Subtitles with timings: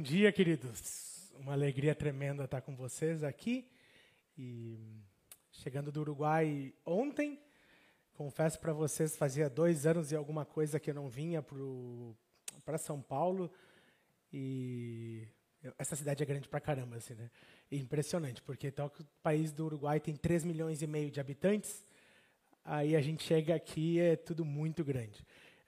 [0.00, 1.30] Bom dia, queridos.
[1.38, 3.68] Uma alegria tremenda estar com vocês aqui.
[4.34, 4.78] E
[5.52, 7.38] chegando do Uruguai ontem,
[8.14, 11.44] confesso para vocês, fazia dois anos e alguma coisa que eu não vinha
[12.64, 13.52] para São Paulo.
[14.32, 15.28] E
[15.78, 17.30] essa cidade é grande pra caramba, assim, né?
[17.70, 21.84] E impressionante, porque que o país do Uruguai tem 3 milhões e meio de habitantes,
[22.64, 25.22] aí a gente chega aqui é tudo muito grande.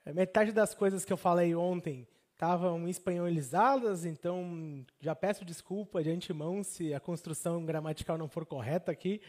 [0.07, 2.07] Metade das coisas que eu falei ontem
[2.43, 8.91] estavam espanholizadas, então já peço desculpa de antemão se a construção gramatical não for correta
[8.91, 9.21] aqui,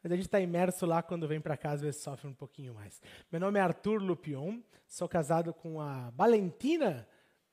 [0.00, 2.72] mas a gente está imerso lá quando vem para casa, às vezes sofre um pouquinho
[2.72, 3.02] mais.
[3.28, 7.08] Meu nome é Arthur Lupion, sou casado com a Valentina,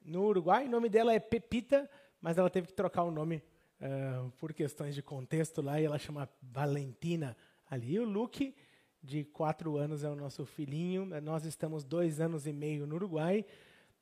[0.05, 1.89] no Uruguai, o nome dela é Pepita,
[2.21, 3.43] mas ela teve que trocar o nome
[3.81, 7.35] uh, por questões de contexto lá, e ela chama Valentina
[7.67, 7.95] ali.
[7.95, 8.53] E o Luke,
[9.01, 13.43] de quatro anos, é o nosso filhinho, nós estamos dois anos e meio no Uruguai,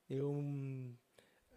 [0.10, 0.44] eu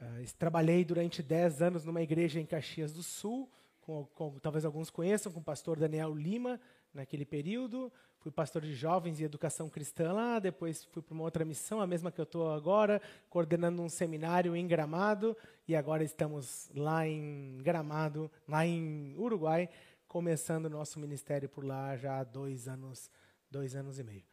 [0.00, 4.90] Uh, trabalhei durante 10 anos numa igreja em Caxias do Sul, com, com, talvez alguns
[4.90, 6.60] conheçam, com o pastor Daniel Lima,
[6.94, 7.92] naquele período.
[8.20, 11.86] Fui pastor de jovens e educação cristã lá, depois fui para uma outra missão, a
[11.86, 17.58] mesma que eu estou agora, coordenando um seminário em Gramado, e agora estamos lá em
[17.62, 19.68] Gramado, lá em Uruguai,
[20.08, 23.10] começando o nosso ministério por lá já há dois anos,
[23.50, 24.24] dois anos e meio.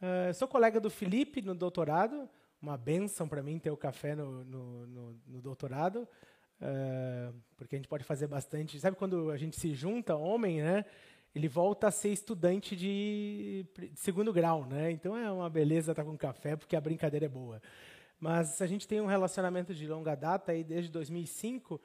[0.00, 2.28] Uh, sou colega do Felipe no doutorado,
[2.64, 6.08] uma benção para mim ter o café no, no, no, no doutorado,
[6.60, 8.80] uh, porque a gente pode fazer bastante.
[8.80, 10.84] Sabe quando a gente se junta, homem, né?
[11.34, 14.90] Ele volta a ser estudante de, de segundo grau, né?
[14.90, 17.60] Então é uma beleza estar com café, porque a brincadeira é boa.
[18.18, 21.78] Mas a gente tem um relacionamento de longa data aí desde 2005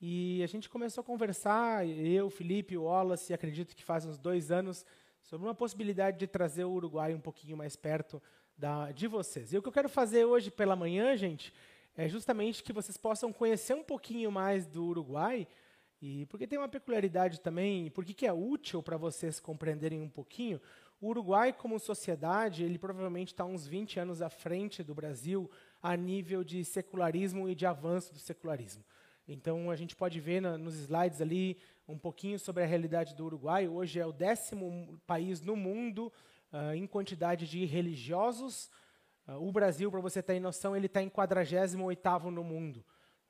[0.00, 4.50] e a gente começou a conversar, eu, Felipe, o Wallace, acredito que faz uns dois
[4.50, 4.86] anos,
[5.22, 8.22] sobre uma possibilidade de trazer o Uruguai um pouquinho mais perto
[8.56, 9.52] da, de vocês.
[9.52, 11.52] E o que eu quero fazer hoje pela manhã, gente,
[11.96, 15.46] é justamente que vocês possam conhecer um pouquinho mais do Uruguai,
[16.00, 20.60] e porque tem uma peculiaridade também, por que é útil para vocês compreenderem um pouquinho.
[21.00, 25.50] O Uruguai, como sociedade, ele provavelmente está uns 20 anos à frente do Brasil
[25.82, 28.84] a nível de secularismo e de avanço do secularismo.
[29.26, 33.24] Então, a gente pode ver na, nos slides ali um pouquinho sobre a realidade do
[33.24, 33.68] Uruguai.
[33.68, 36.12] Hoje é o décimo país no mundo
[36.52, 38.70] uh, em quantidade de religiosos.
[39.26, 42.84] Uh, o Brasil, para você ter noção, ele está em 48º no mundo.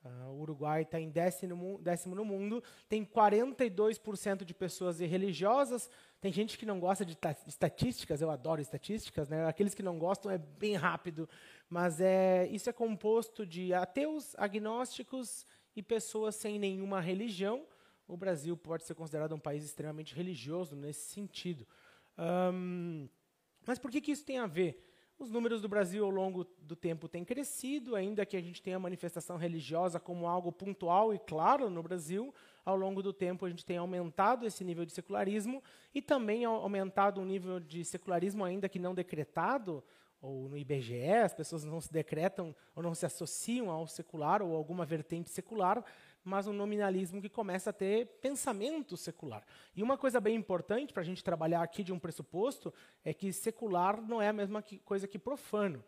[0.04, 2.62] Uh, o Uruguai está em décimo, décimo no mundo.
[2.88, 5.88] Tem 42% de pessoas religiosas.
[6.20, 7.16] Tem gente que não gosta de
[7.46, 9.28] estatísticas, eu adoro estatísticas.
[9.28, 9.46] Né?
[9.46, 11.28] Aqueles que não gostam é bem rápido.
[11.68, 15.46] Mas é, isso é composto de ateus, agnósticos
[15.76, 17.64] e pessoas sem nenhuma religião.
[18.08, 21.66] O Brasil pode ser considerado um país extremamente religioso nesse sentido.
[22.18, 23.08] Um,
[23.66, 24.88] mas por que, que isso tem a ver?
[25.18, 28.76] Os números do Brasil ao longo do tempo têm crescido, ainda que a gente tenha
[28.76, 32.34] a manifestação religiosa como algo pontual e claro no Brasil,
[32.64, 35.62] ao longo do tempo a gente tem aumentado esse nível de secularismo
[35.94, 39.84] e também aumentado um nível de secularismo ainda que não decretado,
[40.20, 44.54] ou no IBGE, as pessoas não se decretam ou não se associam ao secular ou
[44.54, 45.84] alguma vertente secular,
[46.24, 49.44] mas um nominalismo que começa a ter pensamento secular.
[49.74, 52.72] E uma coisa bem importante para a gente trabalhar aqui de um pressuposto
[53.04, 55.84] é que secular não é a mesma coisa que profano.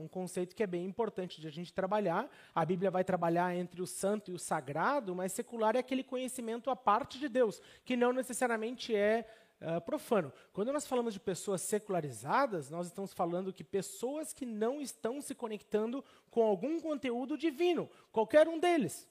[0.00, 2.28] Um conceito que é bem importante de a gente trabalhar.
[2.52, 6.70] A Bíblia vai trabalhar entre o santo e o sagrado, mas secular é aquele conhecimento
[6.70, 9.24] à parte de Deus, que não necessariamente é
[9.60, 10.32] uh, profano.
[10.52, 15.36] Quando nós falamos de pessoas secularizadas, nós estamos falando que pessoas que não estão se
[15.36, 19.08] conectando com algum conteúdo divino, qualquer um deles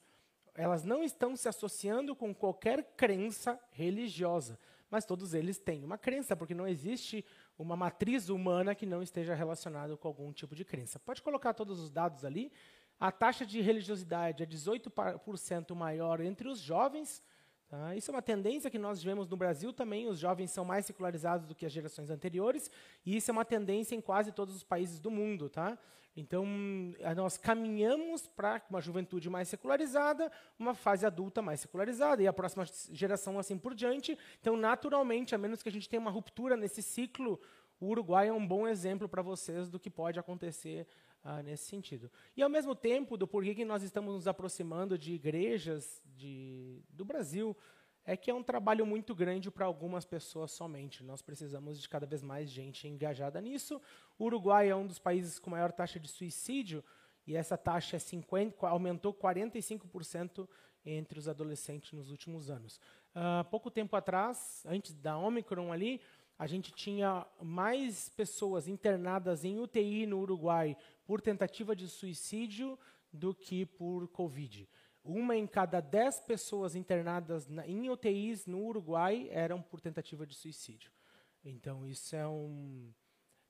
[0.54, 4.58] elas não estão se associando com qualquer crença religiosa,
[4.90, 7.24] mas todos eles têm uma crença, porque não existe
[7.58, 10.98] uma matriz humana que não esteja relacionada com algum tipo de crença.
[10.98, 12.52] Pode colocar todos os dados ali.
[12.98, 17.22] A taxa de religiosidade é 18% maior entre os jovens.
[17.68, 17.96] Tá?
[17.96, 20.06] Isso é uma tendência que nós vemos no Brasil também.
[20.06, 22.70] Os jovens são mais secularizados do que as gerações anteriores.
[23.04, 25.48] E isso é uma tendência em quase todos os países do mundo.
[25.48, 25.76] Tá?
[26.16, 26.46] Então,
[27.16, 32.64] nós caminhamos para uma juventude mais secularizada, uma fase adulta mais secularizada, e a próxima
[32.92, 34.16] geração assim por diante.
[34.40, 37.40] Então, naturalmente, a menos que a gente tenha uma ruptura nesse ciclo,
[37.80, 40.86] o Uruguai é um bom exemplo para vocês do que pode acontecer
[41.24, 42.08] ah, nesse sentido.
[42.36, 47.04] E, ao mesmo tempo, do porquê que nós estamos nos aproximando de igrejas de, do
[47.04, 47.56] Brasil,
[48.04, 51.02] é que é um trabalho muito grande para algumas pessoas somente.
[51.02, 53.80] Nós precisamos de cada vez mais gente engajada nisso.
[54.18, 56.84] O Uruguai é um dos países com maior taxa de suicídio,
[57.26, 60.46] e essa taxa é 50, aumentou 45%
[60.84, 62.78] entre os adolescentes nos últimos anos.
[63.14, 66.00] Uh, pouco tempo atrás, antes da Omicron ali,
[66.38, 72.78] a gente tinha mais pessoas internadas em UTI no Uruguai por tentativa de suicídio
[73.12, 74.68] do que por Covid.
[75.04, 80.34] Uma em cada dez pessoas internadas na, em UTIs no Uruguai eram por tentativa de
[80.34, 80.90] suicídio.
[81.44, 82.90] Então, isso é um,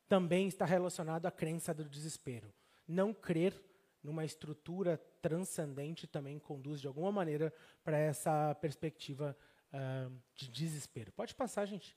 [0.09, 2.53] também está relacionado à crença do desespero.
[2.89, 3.55] Não crer
[4.03, 7.53] numa estrutura transcendente também conduz, de alguma maneira,
[7.83, 9.37] para essa perspectiva
[9.73, 11.13] uh, de desespero.
[11.13, 11.97] Pode passar, gente.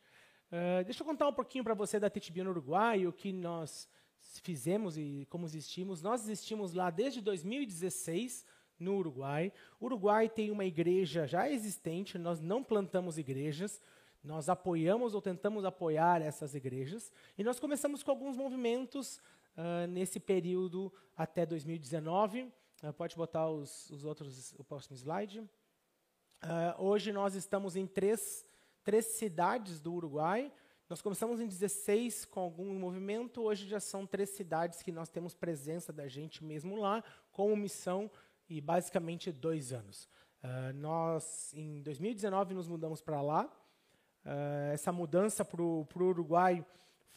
[0.49, 3.89] Uh, deixa eu contar um pouquinho para você da TTB no Uruguai, o que nós
[4.41, 6.01] fizemos e como existimos.
[6.01, 8.45] Nós existimos lá desde 2016
[8.79, 9.51] no Uruguai.
[9.79, 13.81] O Uruguai tem uma igreja já existente, nós não plantamos igrejas,
[14.23, 17.11] nós apoiamos ou tentamos apoiar essas igrejas.
[17.37, 19.17] E nós começamos com alguns movimentos
[19.57, 22.51] uh, nesse período até 2019.
[22.83, 25.39] Uh, pode botar os, os, outros, o próximo slide.
[25.39, 25.47] Uh,
[26.77, 28.45] hoje nós estamos em três,
[28.83, 30.51] três cidades do Uruguai.
[30.89, 35.33] Nós começamos em 16 com algum movimento, hoje já são três cidades que nós temos
[35.33, 38.09] presença da gente mesmo lá, como missão
[38.49, 40.09] e basicamente dois anos.
[40.43, 43.45] Uh, nós, em 2019, nos mudamos para lá.
[44.25, 46.65] Uh, essa mudança para o Uruguai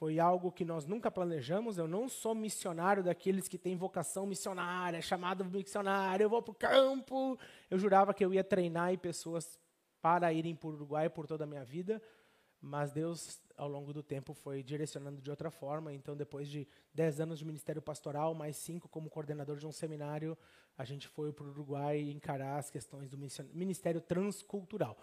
[0.01, 1.77] foi algo que nós nunca planejamos.
[1.77, 6.55] Eu não sou missionário daqueles que têm vocação missionária, chamado missionário, eu vou para o
[6.55, 7.39] campo.
[7.71, 9.59] Eu jurava que eu ia treinar pessoas
[10.01, 12.01] para irem para o Uruguai por toda a minha vida,
[12.61, 15.93] mas Deus ao longo do tempo foi direcionando de outra forma.
[15.93, 20.37] Então, depois de 10 anos de ministério pastoral, mais cinco como coordenador de um seminário,
[20.77, 23.19] a gente foi para o Uruguai encarar as questões do
[23.53, 24.99] ministério transcultural.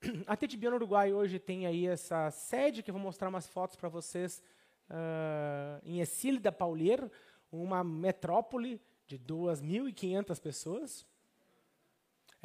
[0.26, 3.76] A TTB no Uruguai hoje tem aí essa sede, que eu vou mostrar umas fotos
[3.76, 4.42] para vocês,
[4.90, 7.10] uh, em Exílio da Paulier,
[7.50, 11.06] uma metrópole de 2.500 pessoas.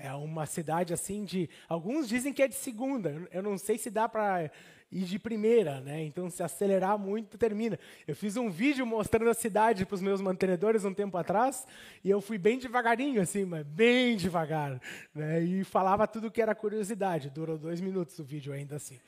[0.02, 1.50] É uma cidade assim de.
[1.68, 3.28] Alguns dizem que é de segunda.
[3.32, 4.50] Eu não sei se dá para
[4.92, 6.04] ir de primeira, né?
[6.04, 7.78] Então, se acelerar muito, termina.
[8.08, 11.68] Eu fiz um vídeo mostrando a cidade para os meus mantenedores um tempo atrás
[12.04, 14.82] e eu fui bem devagarinho, assim, mas bem devagar,
[15.14, 15.42] né?
[15.42, 17.30] E falava tudo que era curiosidade.
[17.30, 19.00] Durou dois minutos o vídeo ainda assim.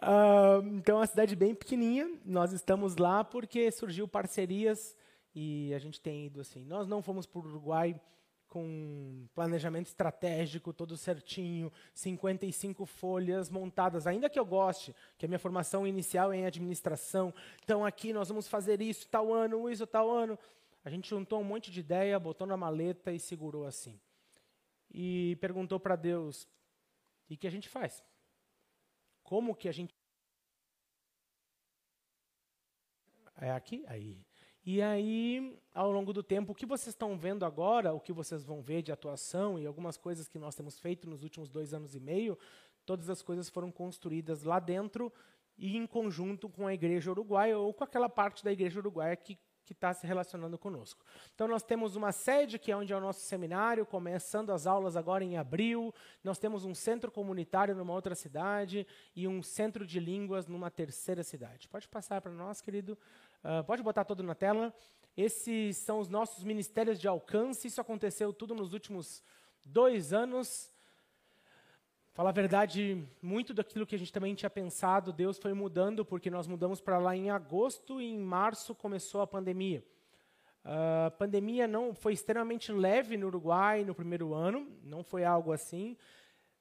[0.00, 2.08] Uh, então, é uma cidade bem pequenininha.
[2.24, 4.96] Nós estamos lá porque surgiu parcerias
[5.34, 6.64] e a gente tem ido assim.
[6.64, 8.00] Nós não fomos para o Uruguai
[8.54, 15.40] com planejamento estratégico todo certinho, 55 folhas montadas, ainda que eu goste, que a minha
[15.40, 17.34] formação inicial é em administração,
[17.64, 20.38] então aqui nós vamos fazer isso tal ano, isso tal ano.
[20.84, 23.98] A gente juntou um monte de ideia, botou na maleta e segurou assim.
[24.88, 26.46] E perguntou para Deus:
[27.28, 28.04] "E que a gente faz?
[29.24, 29.92] Como que a gente
[33.36, 33.84] É aqui?
[33.88, 34.24] Aí.
[34.66, 38.42] E aí, ao longo do tempo, o que vocês estão vendo agora, o que vocês
[38.42, 41.94] vão ver de atuação e algumas coisas que nós temos feito nos últimos dois anos
[41.94, 42.38] e meio,
[42.86, 45.12] todas as coisas foram construídas lá dentro
[45.58, 49.38] e em conjunto com a Igreja Uruguaia ou com aquela parte da Igreja Uruguaia que
[49.64, 51.04] que está se relacionando conosco.
[51.34, 54.96] Então, nós temos uma sede, que é onde é o nosso seminário, começando as aulas
[54.96, 55.92] agora em abril.
[56.22, 61.22] Nós temos um centro comunitário numa outra cidade e um centro de línguas numa terceira
[61.22, 61.68] cidade.
[61.68, 62.96] Pode passar para nós, querido.
[63.44, 64.74] Uh, pode botar todo na tela.
[65.14, 67.68] Esses são os nossos ministérios de alcance.
[67.68, 69.22] Isso aconteceu tudo nos últimos
[69.62, 70.72] dois anos.
[72.14, 76.30] Falar a verdade, muito daquilo que a gente também tinha pensado, Deus foi mudando, porque
[76.30, 79.84] nós mudamos para lá em agosto e em março começou a pandemia.
[80.64, 85.98] A pandemia não foi extremamente leve no Uruguai no primeiro ano, não foi algo assim.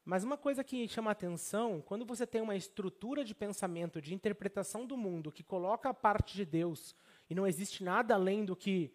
[0.05, 4.86] Mas uma coisa que chama atenção, quando você tem uma estrutura de pensamento, de interpretação
[4.86, 6.95] do mundo, que coloca a parte de Deus
[7.29, 8.91] e não existe nada além do que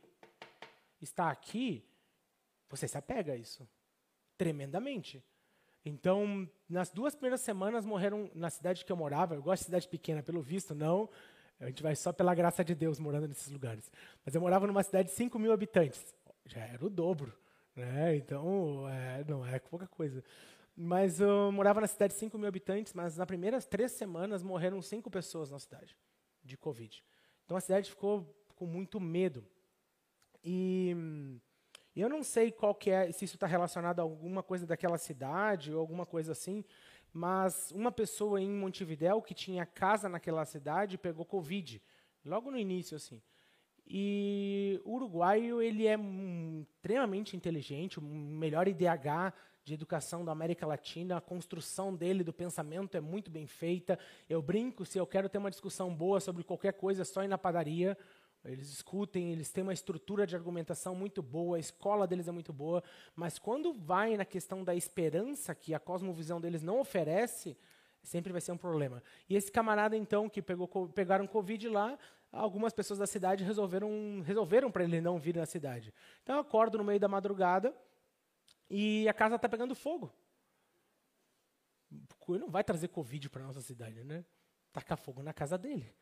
[1.00, 1.84] está aqui,
[2.68, 3.66] você se apega a isso
[4.38, 5.22] tremendamente.
[5.84, 9.34] Então, nas duas primeiras semanas morreram na cidade que eu morava.
[9.34, 11.08] Eu gosto de cidade pequena, pelo visto, não.
[11.58, 13.90] A gente vai só pela graça de Deus morando nesses lugares.
[14.24, 16.14] Mas eu morava numa cidade de 5 mil habitantes.
[16.44, 17.32] Já era o dobro.
[17.74, 18.16] Né?
[18.16, 20.22] Então, é, não é pouca coisa.
[20.80, 24.80] Mas eu morava na cidade de 5 mil habitantes, mas nas primeiras três semanas morreram
[24.80, 25.96] cinco pessoas na cidade
[26.44, 27.04] de Covid.
[27.44, 29.44] Então a cidade ficou com muito medo.
[30.44, 30.94] E
[31.96, 35.74] eu não sei qual que é, se isso está relacionado a alguma coisa daquela cidade
[35.74, 36.64] ou alguma coisa assim,
[37.12, 41.82] mas uma pessoa em Montevidéu que tinha casa naquela cidade pegou Covid,
[42.24, 43.20] logo no início, assim.
[43.84, 45.96] E o uruguaio ele é
[46.60, 49.34] extremamente inteligente, o melhor IDH
[49.68, 53.98] de educação da América Latina, a construção dele, do pensamento, é muito bem feita.
[54.28, 57.28] Eu brinco, se eu quero ter uma discussão boa sobre qualquer coisa, é só ir
[57.28, 57.96] na padaria.
[58.44, 62.52] Eles discutem, eles têm uma estrutura de argumentação muito boa, a escola deles é muito
[62.52, 62.82] boa,
[63.14, 67.58] mas quando vai na questão da esperança, que a cosmovisão deles não oferece,
[68.02, 69.02] sempre vai ser um problema.
[69.28, 71.98] E esse camarada, então, que pegou, pegaram Covid lá,
[72.32, 75.92] algumas pessoas da cidade resolveram, resolveram para ele não vir na cidade.
[76.22, 77.74] Então eu acordo no meio da madrugada,
[78.70, 80.12] e a casa está pegando fogo.
[82.28, 84.24] Ele não vai trazer Covid para a nossa cidade, né?
[84.72, 85.94] Tacar fogo na casa dele.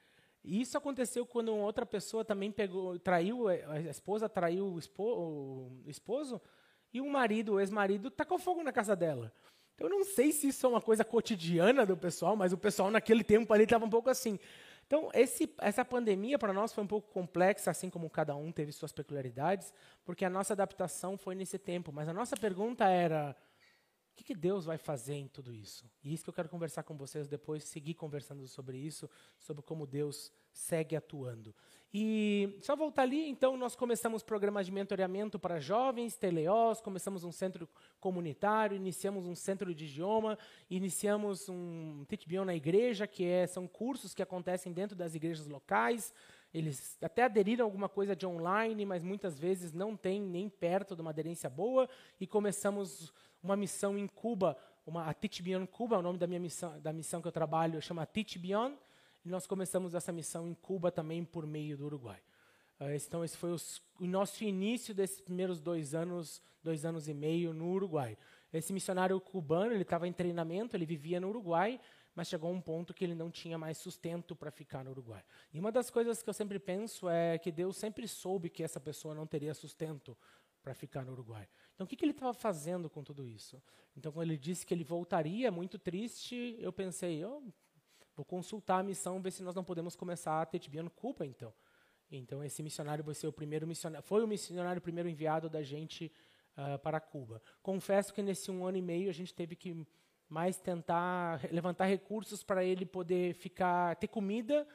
[0.42, 4.78] E isso aconteceu quando outra pessoa também pegou, traiu, a esposa traiu o
[5.88, 6.40] esposo,
[6.92, 9.32] e o marido, o ex-marido, tacou fogo na casa dela.
[9.74, 12.90] Então, eu não sei se isso é uma coisa cotidiana do pessoal, mas o pessoal
[12.90, 14.38] naquele tempo ali estava um pouco assim.
[14.86, 18.70] Então, esse, essa pandemia para nós foi um pouco complexa, assim como cada um teve
[18.70, 19.72] suas peculiaridades,
[20.04, 21.92] porque a nossa adaptação foi nesse tempo.
[21.92, 23.36] Mas a nossa pergunta era:
[24.16, 25.84] o que, que, Deus vai fazer em tudo isso?
[26.02, 29.86] E isso que eu quero conversar com vocês depois, seguir conversando sobre isso, sobre como
[29.86, 31.54] Deus segue atuando.
[31.92, 37.30] E só voltar ali, então, nós começamos programas de mentoreamento para jovens, teleós, começamos um
[37.30, 37.68] centro
[38.00, 40.38] comunitário, iniciamos um centro de idioma,
[40.70, 46.14] iniciamos um Beyond na igreja, que é, são cursos que acontecem dentro das igrejas locais.
[46.56, 50.96] Eles até aderiram a alguma coisa de online, mas muitas vezes não tem nem perto
[50.96, 51.86] de uma aderência boa.
[52.18, 56.26] E começamos uma missão em Cuba, uma, a Teach Beyond Cuba, é o nome da
[56.26, 58.74] minha missão, da missão que eu trabalho, chama Teach Beyond,
[59.22, 62.20] e nós começamos essa missão em Cuba também por meio do Uruguai.
[62.80, 67.12] Uh, então esse foi os, o nosso início desses primeiros dois anos, dois anos e
[67.12, 68.16] meio no Uruguai.
[68.50, 71.78] Esse missionário cubano, ele estava em treinamento, ele vivia no Uruguai,
[72.16, 75.22] mas chegou um ponto que ele não tinha mais sustento para ficar no Uruguai.
[75.52, 78.80] E uma das coisas que eu sempre penso é que Deus sempre soube que essa
[78.80, 80.16] pessoa não teria sustento
[80.62, 81.46] para ficar no Uruguai.
[81.74, 83.62] Então, o que, que ele estava fazendo com tudo isso?
[83.94, 87.42] Então, quando ele disse que ele voltaria muito triste, eu pensei, oh,
[88.16, 91.52] vou consultar a missão, ver se nós não podemos começar a ter Tibiano Cuba, então.
[92.10, 96.10] Então, esse missionário vai ser o primeiro missionário, foi o missionário primeiro enviado da gente
[96.56, 97.42] uh, para Cuba.
[97.62, 99.86] Confesso que nesse um ano e meio a gente teve que
[100.28, 104.66] mais tentar levantar recursos para ele poder ficar ter comida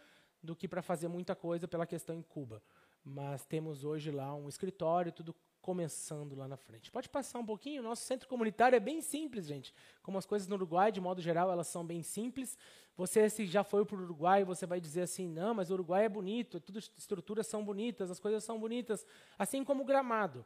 [0.42, 2.62] do que para fazer muita coisa pela questão em Cuba.
[3.04, 6.92] Mas temos hoje lá um escritório, tudo começando lá na frente.
[6.92, 7.82] Pode passar um pouquinho?
[7.82, 9.74] O nosso centro comunitário é bem simples, gente.
[10.02, 12.58] Como as coisas no Uruguai, de modo geral, elas são bem simples.
[12.98, 16.06] Você, se já foi para o Uruguai, você vai dizer assim, não, mas o Uruguai
[16.06, 19.06] é bonito, tudo estruturas são bonitas, as coisas são bonitas.
[19.38, 20.46] Assim como o Gramado.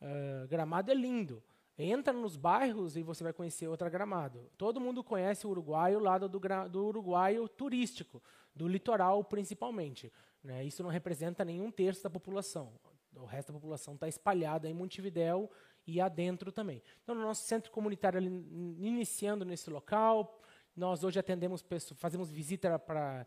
[0.00, 1.42] Uh, gramado é lindo.
[1.76, 4.50] Entra nos bairros e você vai conhecer outra Gramado.
[4.56, 6.40] Todo mundo conhece o Uruguai, o lado do,
[6.70, 8.22] do Uruguai turístico,
[8.54, 10.12] do litoral principalmente.
[10.42, 10.64] Né?
[10.64, 12.72] Isso não representa nenhum terço da população.
[13.16, 15.50] O resto da população está espalhada em Montevidéu
[15.86, 16.82] e adentro também.
[17.02, 20.40] Então, no nosso centro comunitário, iniciando nesse local,
[20.76, 21.64] nós hoje atendemos,
[21.96, 23.26] fazemos visita para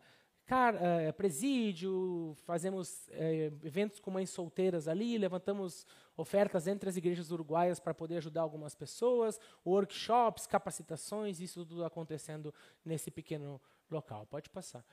[0.50, 5.86] é, presídio, fazemos é, eventos com mães solteiras ali, levantamos
[6.16, 12.52] ofertas entre as igrejas uruguaias para poder ajudar algumas pessoas, workshops, capacitações, isso tudo acontecendo
[12.84, 14.26] nesse pequeno local.
[14.26, 14.84] Pode passar.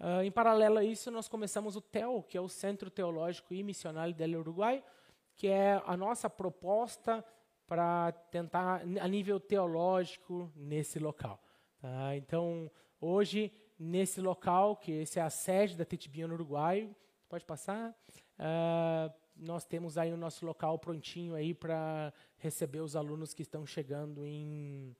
[0.00, 3.62] Uh, em paralelo a isso, nós começamos o TEL, que é o Centro Teológico e
[3.62, 4.82] Missionário del Uruguai,
[5.36, 7.24] que é a nossa proposta
[7.66, 11.40] para tentar, a nível teológico, nesse local.
[11.80, 12.16] Tá?
[12.16, 16.88] Então, hoje, nesse local, que esse é a sede da TTBia no Uruguai,
[17.28, 17.90] pode passar,
[18.38, 23.66] uh, nós temos aí o nosso local prontinho aí para receber os alunos que estão
[23.66, 24.94] chegando em,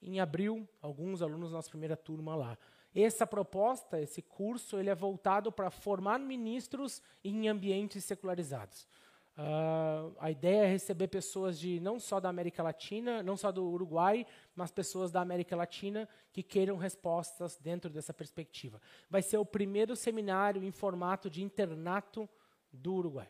[0.00, 2.58] em abril, alguns alunos da nossa primeira turma lá.
[2.94, 8.88] Essa proposta, esse curso, ele é voltado para formar ministros em ambientes secularizados.
[9.36, 13.68] Uh, a ideia é receber pessoas de não só da América Latina, não só do
[13.68, 18.80] Uruguai, mas pessoas da América Latina que queiram respostas dentro dessa perspectiva.
[19.10, 22.26] Vai ser o primeiro seminário em formato de internato
[22.72, 23.28] do Uruguai.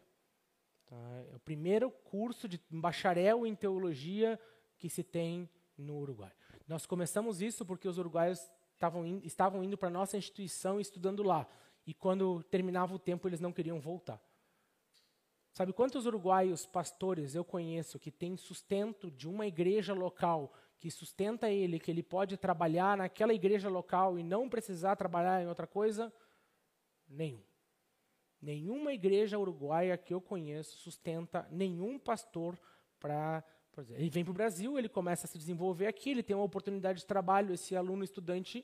[0.86, 0.96] Tá?
[1.32, 4.38] É o primeiro curso de bacharel em teologia
[4.78, 6.32] que se tem no Uruguai.
[6.68, 8.40] Nós começamos isso porque os uruguaios
[9.04, 11.46] in, estavam indo para nossa instituição estudando lá.
[11.86, 14.20] E quando terminava o tempo, eles não queriam voltar.
[15.56, 21.48] Sabe quantos uruguaios pastores eu conheço que têm sustento de uma igreja local, que sustenta
[21.48, 26.12] ele, que ele pode trabalhar naquela igreja local e não precisar trabalhar em outra coisa?
[27.08, 27.42] Nenhum.
[28.38, 32.60] Nenhuma igreja uruguaia que eu conheço sustenta nenhum pastor
[33.00, 33.42] para
[33.88, 36.98] ele vem para o Brasil, ele começa a se desenvolver aqui, ele tem uma oportunidade
[36.98, 38.62] de trabalho, esse aluno estudante,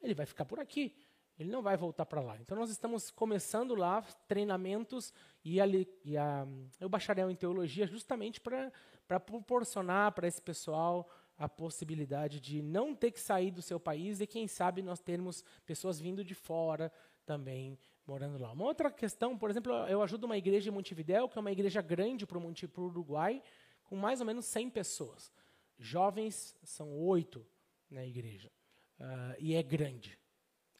[0.00, 0.96] ele vai ficar por aqui.
[1.40, 2.36] Ele não vai voltar para lá.
[2.36, 5.10] Então, nós estamos começando lá treinamentos
[5.42, 6.46] e, ali, e a,
[6.82, 13.10] o bacharel em teologia justamente para proporcionar para esse pessoal a possibilidade de não ter
[13.10, 16.92] que sair do seu país e, quem sabe, nós termos pessoas vindo de fora
[17.24, 18.52] também morando lá.
[18.52, 21.80] Uma outra questão, por exemplo, eu ajudo uma igreja em Montevidéu, que é uma igreja
[21.80, 23.42] grande para o Uruguai,
[23.84, 25.32] com mais ou menos 100 pessoas.
[25.78, 27.46] Jovens são oito
[27.88, 28.52] na igreja.
[29.00, 30.19] Uh, e é grande.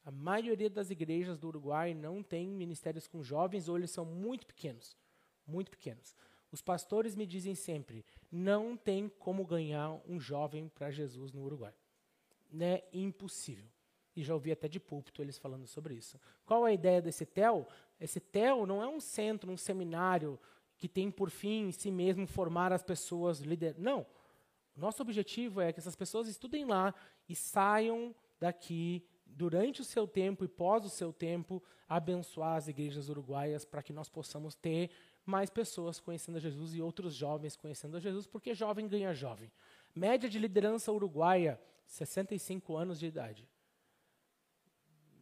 [0.04, 4.46] A maioria das igrejas do Uruguai não tem ministérios com jovens ou eles são muito
[4.46, 4.96] pequenos.
[5.46, 6.16] Muito pequenos.
[6.50, 11.74] Os pastores me dizem sempre: não tem como ganhar um jovem para Jesus no Uruguai.
[12.58, 13.68] É impossível.
[14.16, 16.18] E já ouvi até de púlpito eles falando sobre isso.
[16.44, 17.68] Qual a ideia desse TEL?
[18.00, 20.38] Esse TEL não é um centro, um seminário
[20.76, 23.78] que tem por fim em si mesmo formar as pessoas líderes.
[23.78, 24.04] Não.
[24.74, 26.94] Nosso objetivo é que essas pessoas estudem lá
[27.28, 29.04] e saiam daqui
[29.36, 33.92] durante o seu tempo e pós o seu tempo abençoar as igrejas uruguaias para que
[33.92, 34.90] nós possamos ter
[35.24, 39.50] mais pessoas conhecendo a Jesus e outros jovens conhecendo a Jesus, porque jovem ganha jovem.
[39.94, 43.48] Média de liderança uruguaia, 65 anos de idade.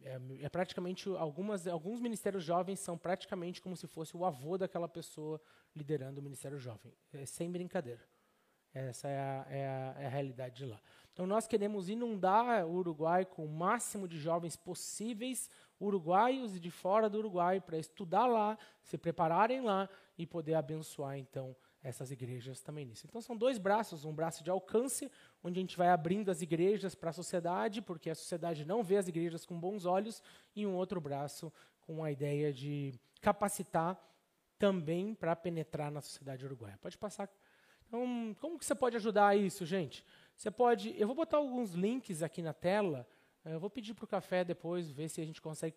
[0.01, 4.87] É, é, praticamente algumas alguns ministérios jovens são praticamente como se fosse o avô daquela
[4.87, 5.41] pessoa
[5.75, 8.01] liderando o ministério jovem é, sem brincadeira
[8.73, 10.79] essa é a, é, a, é a, realidade de lá
[11.13, 15.49] então nós queremos inundar o Uruguai com o máximo de jovens possíveis
[15.79, 21.17] uruguaios e de fora do Uruguai para estudar lá se prepararem lá e poder abençoar
[21.17, 23.05] então essas igrejas também nisso.
[23.07, 25.09] Então são dois braços, um braço de alcance,
[25.43, 28.97] onde a gente vai abrindo as igrejas para a sociedade, porque a sociedade não vê
[28.97, 30.21] as igrejas com bons olhos,
[30.55, 33.97] e um outro braço com a ideia de capacitar
[34.57, 36.77] também para penetrar na sociedade uruguaia.
[36.81, 37.29] Pode passar.
[37.89, 40.05] Então, como que você pode ajudar isso, gente?
[40.37, 43.05] Você pode, eu vou botar alguns links aqui na tela.
[43.43, 45.75] Eu vou pedir para o café depois ver se a gente consegue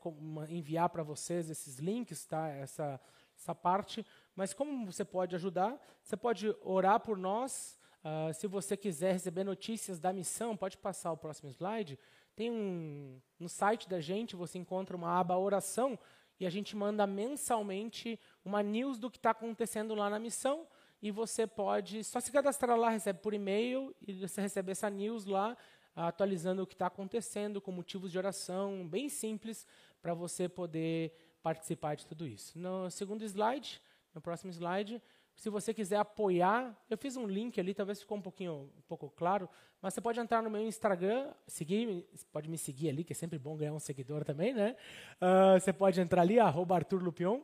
[0.48, 2.48] enviar para vocês esses links, tá?
[2.48, 3.00] Essa
[3.42, 4.06] essa parte.
[4.36, 5.80] Mas como você pode ajudar?
[6.02, 7.78] Você pode orar por nós.
[8.04, 11.98] Uh, se você quiser receber notícias da missão, pode passar o próximo slide.
[12.36, 15.98] Tem um no site da gente você encontra uma aba oração
[16.40, 20.66] e a gente manda mensalmente uma news do que está acontecendo lá na missão
[21.02, 25.26] e você pode só se cadastrar lá, recebe por e-mail e você recebe essa news
[25.26, 25.56] lá
[25.94, 29.66] atualizando o que está acontecendo com motivos de oração, bem simples
[30.00, 32.58] para você poder participar de tudo isso.
[32.58, 33.80] No segundo slide,
[34.14, 35.02] no próximo slide,
[35.34, 39.10] se você quiser apoiar, eu fiz um link ali, talvez ficou um pouquinho um pouco
[39.10, 39.48] claro,
[39.80, 43.38] mas você pode entrar no meu Instagram, seguir, pode me seguir ali, que é sempre
[43.38, 44.76] bom ganhar um seguidor também, né?
[45.20, 47.40] Uh, você pode entrar ali, arroba Arthur Lupion,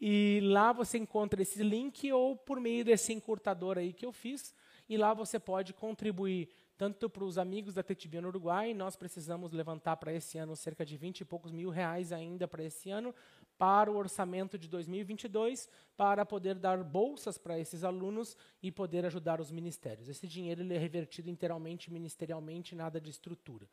[0.00, 4.54] e lá você encontra esse link ou por meio desse encurtador aí que eu fiz,
[4.88, 9.50] e lá você pode contribuir tanto para os amigos da TTB no Uruguai, nós precisamos
[9.50, 13.12] levantar para esse ano cerca de 20 e poucos mil reais ainda para esse ano,
[13.58, 19.40] para o orçamento de 2022, para poder dar bolsas para esses alunos e poder ajudar
[19.40, 20.08] os ministérios.
[20.08, 23.68] Esse dinheiro ele é revertido inteiramente ministerialmente, nada de estrutura.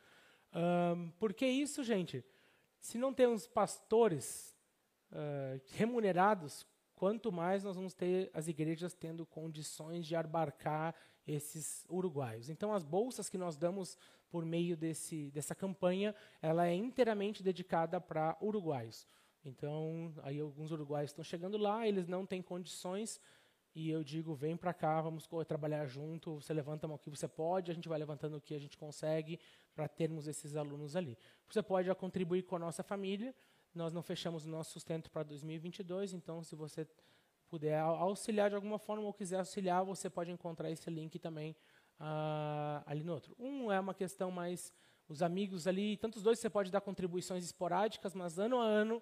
[0.52, 2.26] Um, por que isso, gente?
[2.82, 4.55] Se não temos pastores
[5.12, 6.66] uh, remunerados,
[6.96, 10.96] quanto mais nós vamos ter as igrejas tendo condições de abarcar
[11.28, 12.50] esses uruguaios.
[12.50, 13.98] Então, as bolsas que nós damos
[14.30, 19.08] por meio desse, dessa campanha, ela é inteiramente dedicada para uruguaios.
[19.44, 23.22] Então, aí alguns uruguaios estão chegando lá, eles não têm condições,
[23.76, 27.70] e eu digo, vem para cá, vamos trabalhar junto, você levanta o que você pode,
[27.70, 29.38] a gente vai levantando o que a gente consegue
[29.76, 31.18] para termos esses alunos ali.
[31.50, 33.36] Você pode contribuir com a nossa família,
[33.78, 36.88] nós não fechamos o nosso sustento para 2022, então se você
[37.48, 41.56] puder auxiliar de alguma forma ou quiser auxiliar, você pode encontrar esse link também
[42.00, 43.36] uh, ali no outro.
[43.38, 44.74] Um é uma questão mais
[45.08, 49.02] os amigos ali, tantos dois você pode dar contribuições esporádicas, mas ano a ano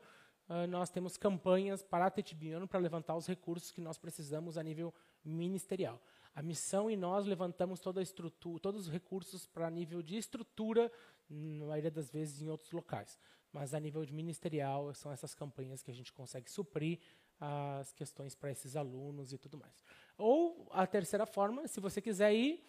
[0.50, 4.64] uh, nós temos campanhas para a Tetibiano para levantar os recursos que nós precisamos a
[4.64, 6.02] nível ministerial.
[6.36, 10.92] A missão e nós levantamos toda a estrutura, todos os recursos para nível de estrutura,
[11.30, 13.18] na maioria das vezes em outros locais.
[13.54, 17.00] Mas a nível de ministerial, são essas campanhas que a gente consegue suprir
[17.40, 19.84] as questões para esses alunos e tudo mais.
[20.18, 22.64] Ou a terceira forma, se você quiser ir,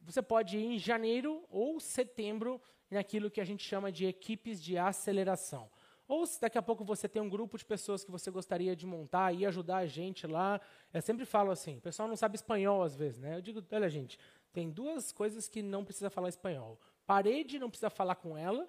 [0.00, 4.76] você pode ir em janeiro ou setembro naquilo que a gente chama de equipes de
[4.76, 5.70] aceleração.
[6.06, 8.86] Ou se daqui a pouco você tem um grupo de pessoas que você gostaria de
[8.86, 10.60] montar e ajudar a gente lá.
[10.92, 13.36] Eu sempre falo assim, o pessoal não sabe espanhol às vezes, né?
[13.36, 14.18] Eu digo, olha gente,
[14.52, 16.78] tem duas coisas que não precisa falar espanhol.
[17.06, 18.68] Parede não precisa falar com ela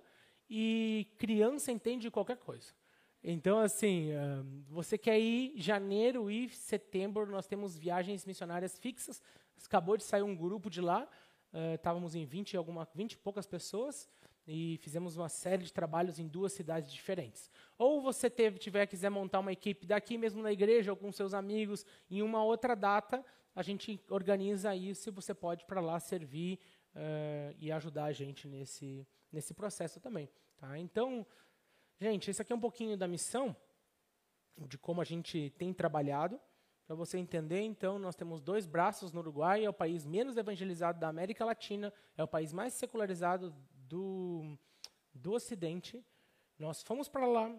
[0.50, 2.74] e criança entende qualquer coisa.
[3.24, 4.12] Então, assim,
[4.70, 9.22] você quer ir janeiro e setembro, nós temos viagens missionárias fixas.
[9.66, 11.10] Acabou de sair um grupo de lá,
[11.74, 14.08] estávamos em 20, alguma, 20 e poucas pessoas
[14.48, 17.52] e fizemos uma série de trabalhos em duas cidades diferentes.
[17.78, 21.34] Ou você teve, tiver quiser montar uma equipe daqui mesmo na igreja ou com seus
[21.34, 26.60] amigos em uma outra data, a gente organiza isso e você pode para lá servir
[26.96, 30.30] uh, e ajudar a gente nesse nesse processo também.
[30.58, 30.78] Tá?
[30.78, 31.26] Então,
[32.00, 33.56] gente, esse aqui é um pouquinho da missão
[34.58, 36.40] de como a gente tem trabalhado.
[36.86, 41.00] Para você entender, então, nós temos dois braços no Uruguai, é o país menos evangelizado
[41.00, 43.54] da América Latina, é o país mais secularizado
[43.88, 44.58] do,
[45.14, 46.04] do Ocidente.
[46.58, 47.54] Nós fomos para lá,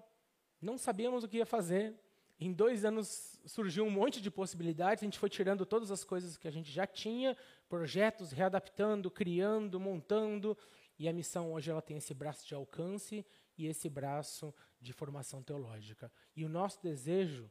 [0.60, 1.94] não sabíamos o que ia fazer,
[2.40, 6.36] Em dois anos surgiu um monte de possibilidades, a gente foi tirando todas as coisas
[6.36, 7.36] que a gente já tinha,
[7.68, 10.56] projetos, readaptando, criando, montando,
[10.98, 13.24] e a missão hoje ela tem esse braço de alcance
[13.56, 16.10] e esse braço de formação teológica.
[16.34, 17.50] E o nosso desejo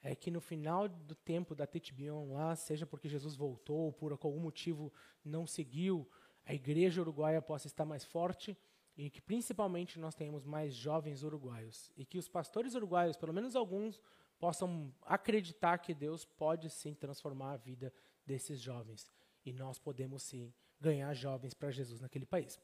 [0.00, 4.12] é que no final do tempo da Tetbion lá, seja porque Jesus voltou ou por
[4.12, 4.92] algum motivo
[5.24, 6.08] não seguiu,
[6.44, 8.56] a igreja uruguaia possa estar mais forte
[8.96, 13.56] e que principalmente nós tenhamos mais jovens uruguaios e que os pastores uruguaios, pelo menos
[13.56, 14.00] alguns,
[14.38, 17.92] possam acreditar que Deus pode sim transformar a vida
[18.26, 19.10] desses jovens
[19.44, 20.52] e nós podemos sim
[20.84, 22.60] ganhar jovens para Jesus naquele país.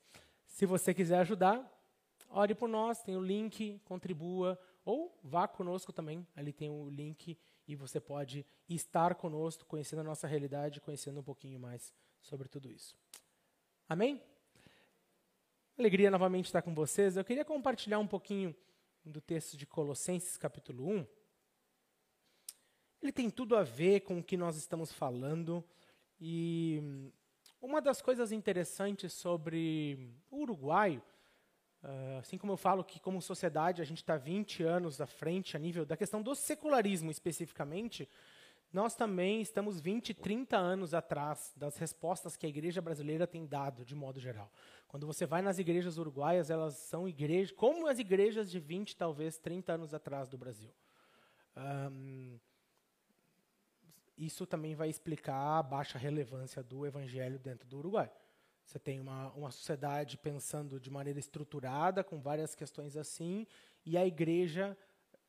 [0.46, 1.58] Se você quiser ajudar,
[2.28, 7.38] ore por nós, tem o link, contribua ou vá conosco também, ali tem o link
[7.66, 12.70] e você pode estar conosco, conhecendo a nossa realidade, conhecendo um pouquinho mais sobre tudo
[12.70, 12.94] isso.
[13.88, 14.22] Amém?
[15.78, 17.16] Alegria novamente estar com vocês.
[17.16, 18.54] Eu queria compartilhar um pouquinho
[19.02, 21.06] do texto de Colossenses, capítulo 1.
[23.00, 25.64] Ele tem tudo a ver com o que nós estamos falando.
[26.20, 27.10] E
[27.60, 29.98] uma das coisas interessantes sobre
[30.30, 31.02] o Uruguai,
[31.82, 35.56] uh, assim como eu falo que, como sociedade, a gente está 20 anos à frente
[35.56, 38.08] a nível da questão do secularismo especificamente,
[38.72, 43.84] nós também estamos 20, 30 anos atrás das respostas que a igreja brasileira tem dado,
[43.84, 44.50] de modo geral.
[44.86, 49.38] Quando você vai nas igrejas uruguaias, elas são igrejas, como as igrejas de 20, talvez
[49.38, 50.70] 30 anos atrás do Brasil.
[51.56, 52.38] Um,
[54.26, 58.10] isso também vai explicar a baixa relevância do evangelho dentro do Uruguai.
[58.64, 63.46] Você tem uma, uma sociedade pensando de maneira estruturada, com várias questões assim,
[63.84, 64.76] e a igreja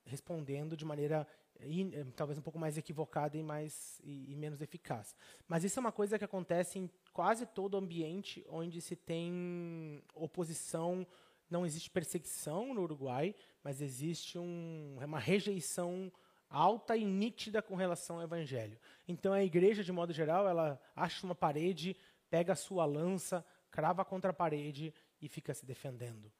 [0.06, 1.26] respondendo de maneira
[1.60, 5.16] eh, talvez um pouco mais equivocada e, mais, e, e, menos eficaz.
[5.48, 11.08] Mas isso é uma coisa que acontece em quase todo ambiente onde se tem oposição,
[11.50, 16.12] não existe perseguição no Uruguai, mas existe um, uma rejeição
[16.52, 18.78] alta e nítida com relação ao evangelho.
[19.08, 21.96] Então a igreja, de modo geral, ela acha uma parede,
[22.30, 26.32] pega a sua lança, crava contra a parede e fica se defendendo.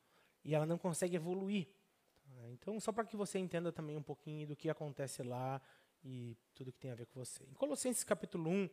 [0.44, 1.68] E ela não consegue evoluir
[2.50, 5.62] então, só para que você entenda também um pouquinho do que acontece lá
[6.04, 7.44] e tudo que tem a ver com você.
[7.44, 8.70] Em Colossenses capítulo 1,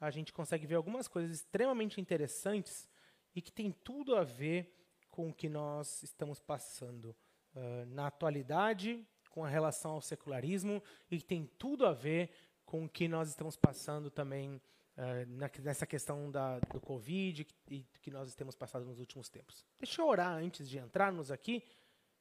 [0.00, 2.88] a gente consegue ver algumas coisas extremamente interessantes
[3.34, 4.74] e que tem tudo a ver
[5.10, 7.16] com o que nós estamos passando
[7.54, 9.06] uh, na atualidade,
[9.38, 12.28] com a relação ao secularismo, e tem tudo a ver
[12.66, 18.10] com o que nós estamos passando também uh, nessa questão da, do Covid e que
[18.10, 19.64] nós temos passado nos últimos tempos.
[19.78, 21.62] Deixa eu orar antes de entrarmos aqui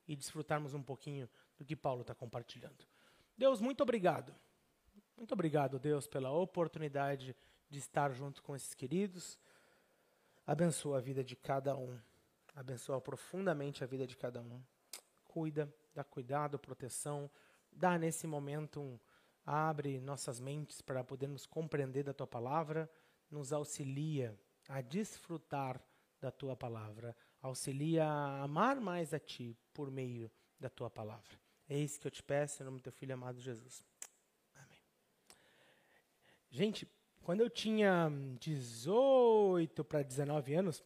[0.07, 1.27] e desfrutarmos um pouquinho
[1.57, 2.85] do que Paulo está compartilhando.
[3.35, 4.31] Deus, muito obrigado.
[5.17, 7.35] Muito obrigado, Deus, pela oportunidade
[7.67, 9.39] de estar junto com esses queridos.
[10.45, 11.99] Abençoa a vida de cada um.
[12.53, 14.61] Abençoa profundamente a vida de cada um.
[15.25, 17.29] Cuida, dá cuidado, proteção.
[17.71, 18.99] Dá nesse momento um,
[19.43, 22.89] abre nossas mentes para podermos compreender da tua palavra,
[23.31, 25.81] nos auxilia a desfrutar
[26.21, 31.39] da tua palavra, auxilia a amar mais a ti por meio da tua palavra.
[31.67, 33.83] É isso que eu te peço em nome do teu filho amado Jesus.
[34.55, 34.79] Amém.
[36.49, 36.87] Gente,
[37.23, 40.83] quando eu tinha 18 para 19 anos,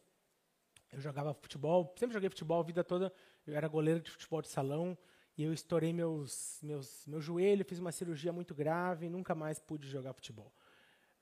[0.91, 3.13] eu jogava futebol, sempre joguei futebol a vida toda,
[3.45, 4.97] eu era goleiro de futebol de salão,
[5.37, 9.59] e eu estourei meus, meus, meu joelho, fiz uma cirurgia muito grave e nunca mais
[9.59, 10.51] pude jogar futebol.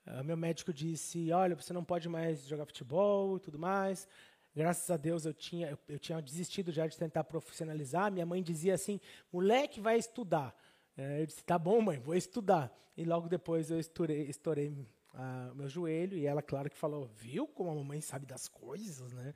[0.05, 4.07] Uh, meu médico disse, olha, você não pode mais jogar futebol e tudo mais.
[4.55, 8.11] Graças a Deus eu tinha, eu, eu, tinha desistido já de tentar profissionalizar.
[8.11, 8.99] Minha mãe dizia assim:
[9.31, 10.55] moleque vai estudar.
[10.97, 12.75] É, eu disse: tá bom, mãe, vou estudar.
[12.97, 14.69] E logo depois eu estourei, estourei
[15.13, 19.13] uh, meu joelho e ela, claro, que falou: viu como a mamãe sabe das coisas,
[19.13, 19.33] né?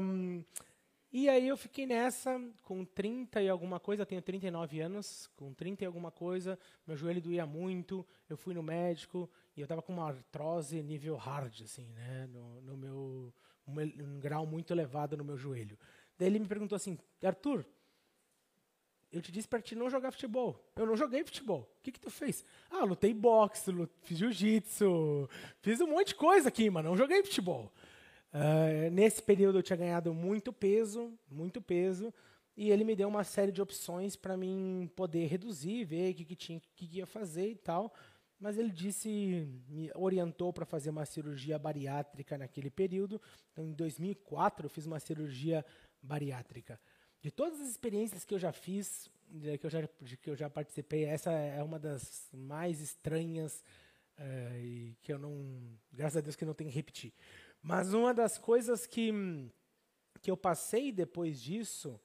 [0.00, 0.44] Um,
[1.12, 5.82] e aí eu fiquei nessa, com 30 e alguma coisa, tenho 39 anos, com 30
[5.82, 9.92] e alguma coisa, meu joelho doía muito, eu fui no médico e eu estava com
[9.92, 13.34] uma artrose nível hard, assim, né, no, no meu
[13.66, 15.76] um, grau muito elevado no meu joelho.
[16.16, 17.64] Daí ele me perguntou assim, Arthur,
[19.10, 20.56] eu te disse para ti não jogar futebol.
[20.76, 21.68] Eu não joguei futebol.
[21.78, 22.44] O que que tu fez?
[22.70, 25.28] Ah, lutei boxe, fiz jiu-jitsu,
[25.60, 27.72] fiz um monte de coisa aqui, mas não joguei futebol.
[28.32, 32.12] Uh, nesse período eu tinha ganhado muito peso, muito peso,
[32.56, 36.24] e ele me deu uma série de opções para mim poder reduzir, ver o que,
[36.24, 37.92] que tinha, que ia fazer e tal
[38.40, 43.20] mas ele disse, me orientou para fazer uma cirurgia bariátrica naquele período.
[43.52, 45.64] Então, em 2004, eu fiz uma cirurgia
[46.02, 46.80] bariátrica.
[47.20, 49.10] De todas as experiências que eu já fiz,
[49.60, 49.86] que eu já,
[50.22, 53.62] que eu já participei, essa é uma das mais estranhas
[54.16, 55.60] é, e que eu não,
[55.92, 57.12] graças a Deus que não tenho que repetir.
[57.62, 59.12] Mas uma das coisas que,
[60.22, 62.00] que eu passei depois disso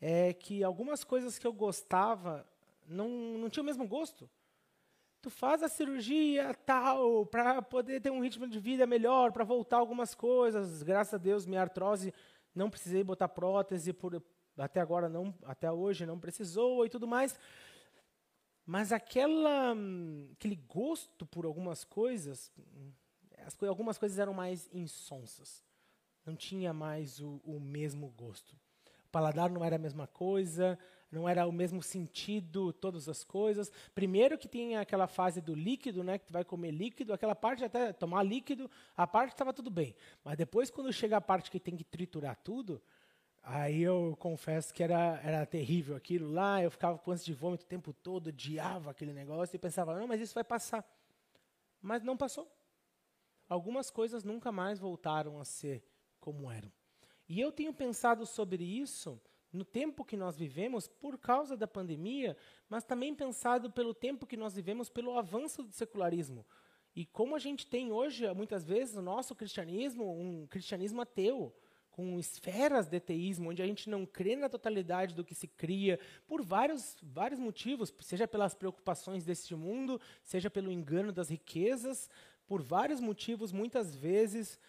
[0.00, 2.46] é que algumas coisas que eu gostava
[2.86, 4.28] não, não tinha o mesmo gosto.
[5.20, 9.76] Tu faz a cirurgia tal para poder ter um ritmo de vida melhor, para voltar
[9.76, 10.82] algumas coisas.
[10.82, 12.12] Graças a Deus, minha artrose
[12.54, 14.20] não precisei botar prótese por
[14.58, 17.38] até agora não, até hoje não precisou e tudo mais.
[18.66, 19.74] Mas aquela
[20.32, 22.52] aquele gosto por algumas coisas,
[23.46, 25.62] as, algumas coisas eram mais insonsas.
[26.24, 28.52] Não tinha mais o, o mesmo gosto.
[29.06, 30.78] O paladar não era a mesma coisa,
[31.12, 33.70] não era o mesmo sentido, todas as coisas.
[33.94, 37.62] Primeiro que tinha aquela fase do líquido, né, que tu vai comer líquido, aquela parte
[37.62, 39.94] até tomar líquido, a parte estava tudo bem.
[40.24, 42.80] Mas depois quando chega a parte que tem que triturar tudo,
[43.42, 47.64] aí eu confesso que era, era terrível aquilo lá, eu ficava com ânsia de vômito
[47.64, 50.82] o tempo todo, odiava aquele negócio e pensava, não, mas isso vai passar.
[51.82, 52.50] Mas não passou.
[53.52, 55.84] Algumas coisas nunca mais voltaram a ser
[56.18, 56.72] como eram.
[57.28, 59.20] E eu tenho pensado sobre isso
[59.52, 62.34] no tempo que nós vivemos por causa da pandemia,
[62.66, 66.46] mas também pensado pelo tempo que nós vivemos pelo avanço do secularismo.
[66.96, 71.54] E como a gente tem hoje, muitas vezes, o nosso cristianismo, um cristianismo ateu,
[71.92, 76.00] com esferas de teísmo, onde a gente não crê na totalidade do que se cria,
[76.26, 82.08] por vários, vários motivos, seja pelas preocupações deste mundo, seja pelo engano das riquezas,
[82.52, 84.60] por vários motivos, muitas vezes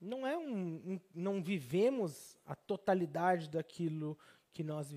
[0.00, 4.18] não é um, um, não vivemos a totalidade daquilo
[4.52, 4.92] que nós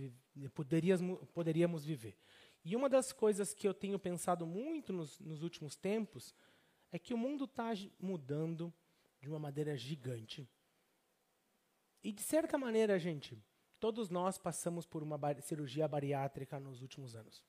[0.55, 2.17] poderíamos, poderíamos viver.
[2.63, 6.33] E uma das coisas que eu tenho pensado muito nos, nos últimos tempos
[6.91, 8.73] é que o mundo está mudando
[9.21, 10.49] de uma maneira gigante.
[12.03, 13.37] E de certa maneira, gente,
[13.79, 17.43] todos nós passamos por uma bar cirurgia bariátrica nos últimos anos.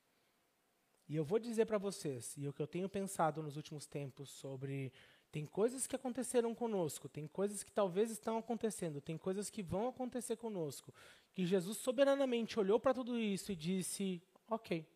[1.09, 4.29] E eu vou dizer para vocês, e o que eu tenho pensado nos últimos tempos
[4.29, 4.93] sobre
[5.31, 9.89] tem coisas que aconteceram conosco, tem coisas que talvez estão acontecendo, tem coisas que vão
[9.89, 10.95] acontecer conosco.
[11.35, 14.87] Que Jesus soberanamente olhou para tudo isso e disse: Ok,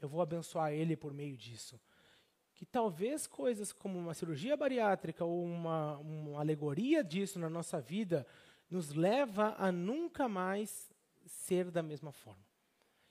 [0.00, 1.80] eu vou abençoar ele por meio disso.
[2.54, 8.26] Que talvez coisas como uma cirurgia bariátrica ou uma, uma alegoria disso na nossa vida
[8.68, 10.90] nos leva a nunca mais
[11.24, 12.44] ser da mesma forma.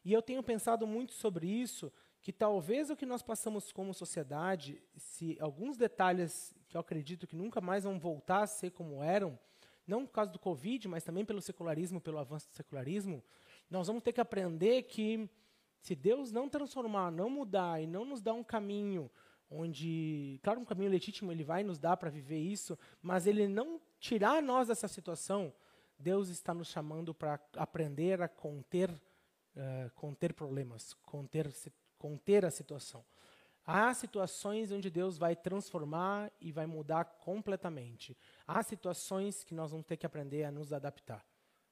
[0.04, 1.92] E eu tenho pensado muito sobre isso,
[2.28, 7.38] que talvez o que nós passamos como sociedade, se alguns detalhes que eu acredito que
[7.38, 9.40] nunca mais vão voltar a ser como eram,
[9.88, 13.24] não por causa do Covid, mas também pelo secularismo, pelo avanço do secularismo,
[13.70, 15.30] nós vamos ter que aprender que
[15.80, 19.10] se Deus não transformar, não mudar e não nos dar um caminho
[19.50, 23.80] onde, claro, um caminho legítimo ele vai nos dar para viver isso, mas ele não
[24.02, 25.54] tirar nós dessa situação,
[25.98, 31.50] Deus está nos chamando para aprender a conter, uh, conter problemas, conter,
[31.98, 33.04] conter a situação.
[33.66, 38.18] Há situações onde Deus vai transformar e vai mudar completamente.
[38.48, 41.26] Há situações que nós vamos ter que aprender a nos adaptar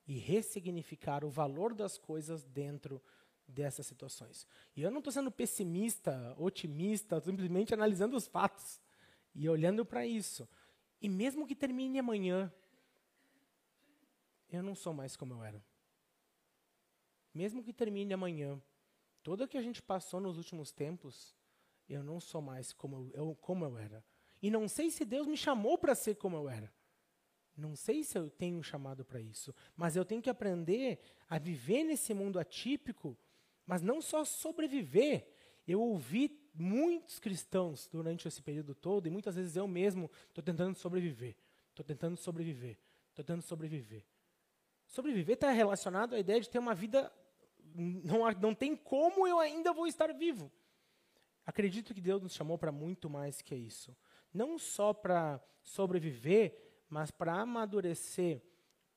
[0.06, 3.02] e ressignificar o valor das coisas dentro
[3.48, 4.46] dessas situações.
[4.76, 8.82] E eu não estou sendo pessimista, otimista, simplesmente analisando os fatos
[9.34, 10.48] e olhando para isso.
[11.02, 12.52] E mesmo que termine amanhã,
[14.52, 15.64] eu não sou mais como eu era.
[17.34, 18.62] Mesmo que termine amanhã,
[19.26, 21.36] tudo que a gente passou nos últimos tempos,
[21.90, 24.06] eu não sou mais como eu, como eu era.
[24.40, 26.72] E não sei se Deus me chamou para ser como eu era.
[27.58, 29.52] Não sei se eu tenho um chamado para isso.
[29.76, 33.18] Mas eu tenho que aprender a viver nesse mundo atípico,
[33.66, 35.28] mas não só sobreviver.
[35.68, 40.76] Eu ouvi muitos cristãos durante esse período todo, e muitas vezes eu mesmo estou tentando
[40.76, 41.36] sobreviver.
[41.72, 42.78] Estou tentando sobreviver.
[43.10, 44.06] Estou tentando sobreviver.
[44.86, 47.12] Sobreviver está relacionado à ideia de ter uma vida.
[47.78, 50.52] Não, não tem como eu ainda vou estar vivo.
[51.46, 53.96] Acredito que Deus nos chamou para muito mais que isso.
[54.34, 56.58] Não só para sobreviver,
[56.90, 58.42] mas para amadurecer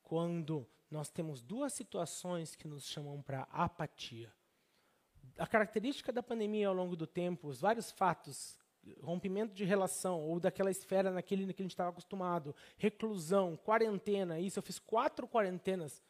[0.03, 4.33] quando nós temos duas situações que nos chamam para apatia.
[5.37, 8.59] A característica da pandemia ao longo do tempo, os vários fatos,
[9.03, 14.59] rompimento de relação ou daquela esfera naquele que a gente estava acostumado, reclusão, quarentena, isso
[14.59, 16.03] eu fiz quatro quarentenas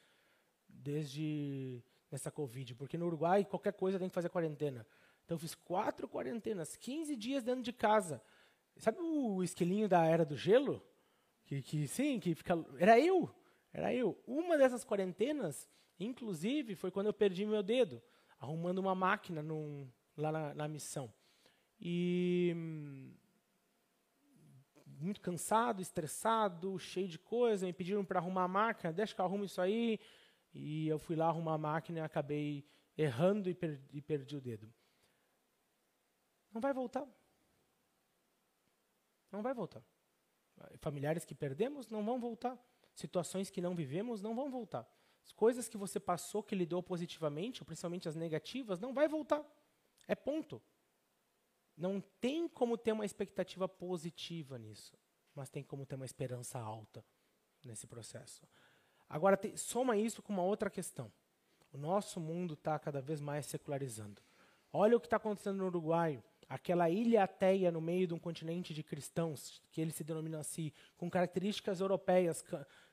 [0.69, 4.87] desde nessa Covid, porque no Uruguai qualquer coisa tem que fazer quarentena.
[5.25, 8.23] Então eu fiz quatro quarentenas, 15 dias dentro de casa.
[8.77, 10.83] Sabe o esquilinho da Era do Gelo?
[11.45, 12.55] Que, que sim, que fica.
[12.79, 13.31] Era eu.
[13.73, 14.19] Era eu.
[14.27, 15.69] Uma dessas quarentenas,
[15.99, 18.03] inclusive, foi quando eu perdi meu dedo,
[18.39, 21.13] arrumando uma máquina num, lá na, na missão.
[21.81, 22.55] E
[25.01, 29.25] muito cansado, estressado, cheio de coisa, me pediram para arrumar a máquina, deixa que eu
[29.25, 30.01] arrumo isso aí.
[30.53, 34.41] E eu fui lá arrumar a máquina e acabei errando e perdi, e perdi o
[34.41, 34.73] dedo.
[36.53, 37.07] Não vai voltar.
[39.31, 39.83] Não vai voltar.
[40.79, 42.59] Familiares que perdemos não vão voltar.
[42.95, 44.89] Situações que não vivemos não vão voltar.
[45.23, 49.45] As coisas que você passou que lidou positivamente, ou principalmente as negativas, não vai voltar.
[50.07, 50.61] É ponto.
[51.77, 54.99] Não tem como ter uma expectativa positiva nisso,
[55.35, 57.05] mas tem como ter uma esperança alta
[57.65, 58.49] nesse processo.
[59.09, 61.11] Agora, te, soma isso com uma outra questão.
[61.73, 64.21] O nosso mundo está cada vez mais secularizando.
[64.73, 66.23] Olha o que está acontecendo no Uruguai.
[66.49, 70.73] Aquela ilha ateia no meio de um continente de cristãos, que ele se denomina assim,
[70.97, 72.45] com características europeias,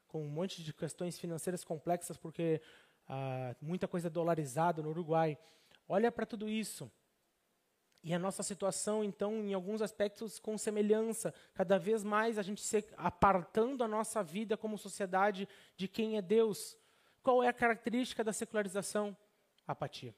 [0.08, 2.62] com um monte de questões financeiras complexas, porque
[3.08, 5.38] ah, muita coisa dolarizada no Uruguai.
[5.88, 6.92] Olha para tudo isso.
[8.06, 11.34] E a nossa situação, então, em alguns aspectos, com semelhança.
[11.56, 16.22] Cada vez mais a gente se apartando a nossa vida como sociedade de quem é
[16.22, 16.78] Deus.
[17.24, 19.18] Qual é a característica da secularização?
[19.66, 20.16] Apatia.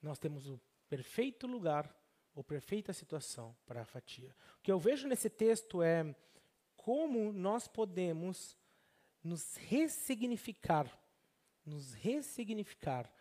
[0.00, 1.92] Nós temos o perfeito lugar,
[2.36, 4.32] ou perfeita situação para a apatia.
[4.60, 6.14] O que eu vejo nesse texto é
[6.76, 8.56] como nós podemos
[9.24, 10.88] nos ressignificar,
[11.66, 13.12] nos ressignificar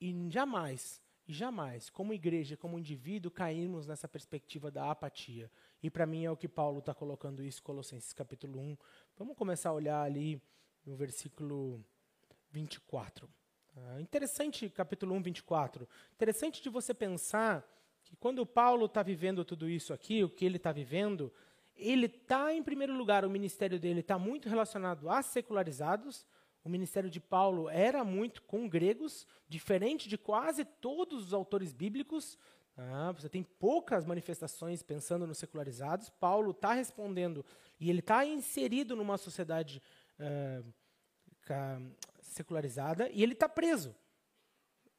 [0.00, 5.50] e jamais e jamais, como igreja, como indivíduo, cairmos nessa perspectiva da apatia.
[5.82, 8.76] E para mim é o que Paulo está colocando isso em Colossenses capítulo 1.
[9.16, 10.40] Vamos começar a olhar ali
[10.84, 11.84] no versículo
[12.50, 13.28] 24.
[13.76, 15.88] Ah, interessante, capítulo 1, 24.
[16.12, 17.66] Interessante de você pensar
[18.04, 21.32] que quando Paulo está vivendo tudo isso aqui, o que ele está vivendo,
[21.74, 26.26] ele está, em primeiro lugar, o ministério dele está muito relacionado a secularizados,
[26.64, 32.38] o ministério de Paulo era muito com gregos, diferente de quase todos os autores bíblicos.
[32.76, 36.08] Ah, você tem poucas manifestações pensando nos secularizados.
[36.08, 37.44] Paulo está respondendo
[37.78, 39.82] e ele está inserido numa sociedade
[40.18, 40.72] uh,
[42.22, 43.94] secularizada e ele está preso.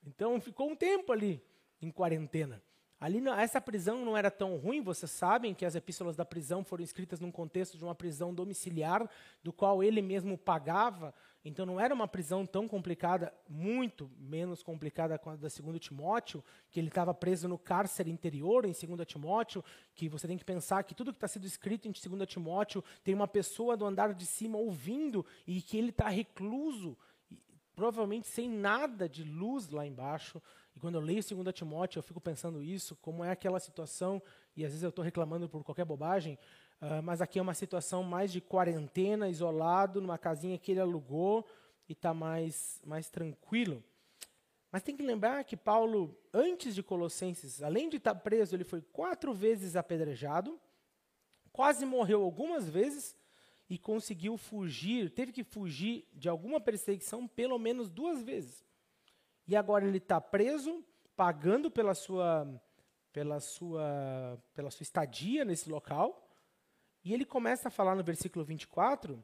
[0.05, 1.43] Então ficou um tempo ali
[1.81, 2.61] em quarentena.
[2.99, 6.83] Ali, essa prisão não era tão ruim, vocês sabem que as epístolas da prisão foram
[6.83, 9.07] escritas num contexto de uma prisão domiciliar,
[9.43, 11.13] do qual ele mesmo pagava,
[11.45, 16.43] então não era uma prisão tão complicada, muito menos complicada com a da 2 Timóteo,
[16.71, 20.83] que ele estava preso no cárcere interior em 2 Timóteo, que você tem que pensar
[20.83, 24.25] que tudo que está sendo escrito em 2 Timóteo tem uma pessoa do andar de
[24.25, 26.97] cima ouvindo e que ele está recluso,
[27.75, 30.41] provavelmente sem nada de luz lá embaixo,
[30.75, 34.21] e quando eu leio 2 Timóteo, eu fico pensando isso, como é aquela situação,
[34.57, 36.37] e às vezes eu estou reclamando por qualquer bobagem,
[36.85, 41.45] uh, mas aqui é uma situação mais de quarentena, isolado, numa casinha que ele alugou,
[41.87, 43.83] e está mais, mais tranquilo.
[44.71, 48.63] Mas tem que lembrar que Paulo, antes de Colossenses, além de estar tá preso, ele
[48.63, 50.59] foi quatro vezes apedrejado,
[51.51, 53.15] quase morreu algumas vezes,
[53.69, 58.63] e conseguiu fugir, teve que fugir de alguma perseguição pelo menos duas vezes.
[59.47, 60.83] E agora ele está preso,
[61.15, 62.47] pagando pela sua,
[63.13, 66.24] pela, sua, pela sua estadia nesse local.
[67.05, 69.23] E ele começa a falar no versículo 24: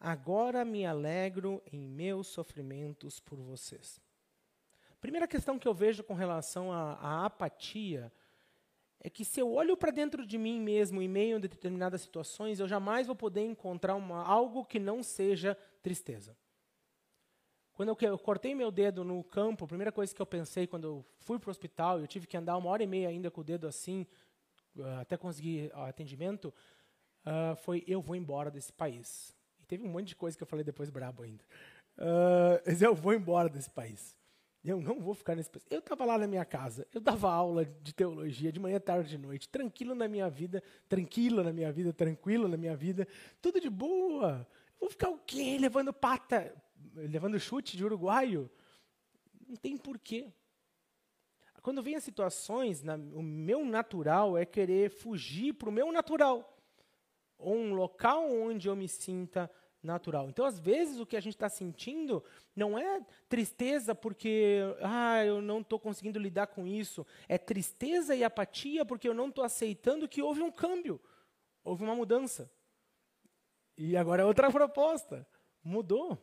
[0.00, 4.00] Agora me alegro em meus sofrimentos por vocês.
[5.00, 8.12] Primeira questão que eu vejo com relação à, à apatia
[8.98, 12.58] é que se eu olho para dentro de mim mesmo em meio a determinadas situações,
[12.58, 16.36] eu jamais vou poder encontrar uma, algo que não seja tristeza.
[17.74, 20.84] Quando eu, eu, cortei meu dedo no campo, a primeira coisa que eu pensei quando
[20.84, 23.40] eu fui para o hospital, eu tive que andar uma hora e meia ainda com
[23.42, 24.06] o dedo assim,
[24.76, 26.54] uh, até conseguir uh, atendimento,
[27.26, 29.34] uh, foi eu vou embora desse país.
[29.60, 31.44] E teve um monte de coisa que eu falei depois brabo ainda.
[31.98, 34.16] Uh, eu vou embora desse país.
[34.64, 35.64] Eu não vou ficar nesse país.
[35.68, 39.18] Eu estava lá na minha casa, eu dava aula de teologia de manhã, tarde, de
[39.18, 43.06] noite, tranquilo na minha vida, tranquilo na minha vida, tranquilo na minha vida,
[43.42, 44.46] tudo de boa.
[44.80, 45.58] Vou ficar o quê?
[45.60, 46.54] Levando pata,
[46.94, 48.50] levando chute de uruguaio.
[49.46, 50.32] Não tem porquê.
[51.60, 56.53] Quando vem as situações, na, o meu natural é querer fugir para o meu natural.
[57.44, 59.50] Ou um local onde eu me sinta
[59.84, 60.28] natural.
[60.28, 62.24] Então, às vezes, o que a gente está sentindo
[62.56, 67.06] não é tristeza porque ah, eu não estou conseguindo lidar com isso.
[67.28, 71.00] É tristeza e apatia porque eu não estou aceitando que houve um câmbio,
[71.62, 72.50] houve uma mudança.
[73.76, 75.26] E agora é outra proposta.
[75.62, 76.18] Mudou.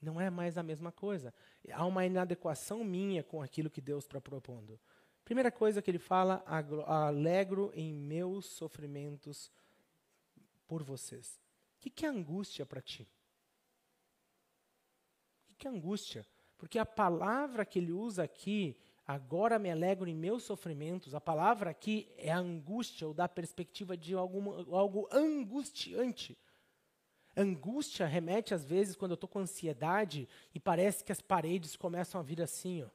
[0.00, 1.32] Não é mais a mesma coisa.
[1.72, 4.78] Há uma inadequação minha com aquilo que Deus está propondo.
[5.24, 6.44] Primeira coisa que ele fala,
[6.86, 9.50] alegro em meus sofrimentos
[10.66, 11.40] por vocês.
[11.76, 13.08] O que é angústia para ti?
[15.50, 16.26] O que é angústia?
[16.58, 21.70] Porque a palavra que ele usa aqui, agora me alegro em meus sofrimentos, a palavra
[21.70, 26.36] aqui é angústia, ou da perspectiva de alguma, algo angustiante.
[27.36, 32.18] Angústia remete, às vezes, quando eu estou com ansiedade e parece que as paredes começam
[32.18, 32.88] a vir assim, ó,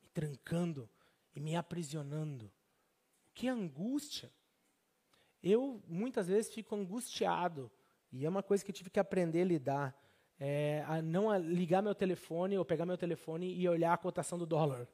[0.00, 0.88] me trancando
[1.34, 2.46] e me aprisionando.
[2.46, 4.32] O que é angústia?
[5.42, 7.70] Eu, muitas vezes, fico angustiado,
[8.12, 9.96] e é uma coisa que eu tive que aprender a lidar.
[10.40, 14.46] é, a não ligar meu telefone ou pegar meu telefone e olhar a cotação do
[14.46, 14.88] dólar.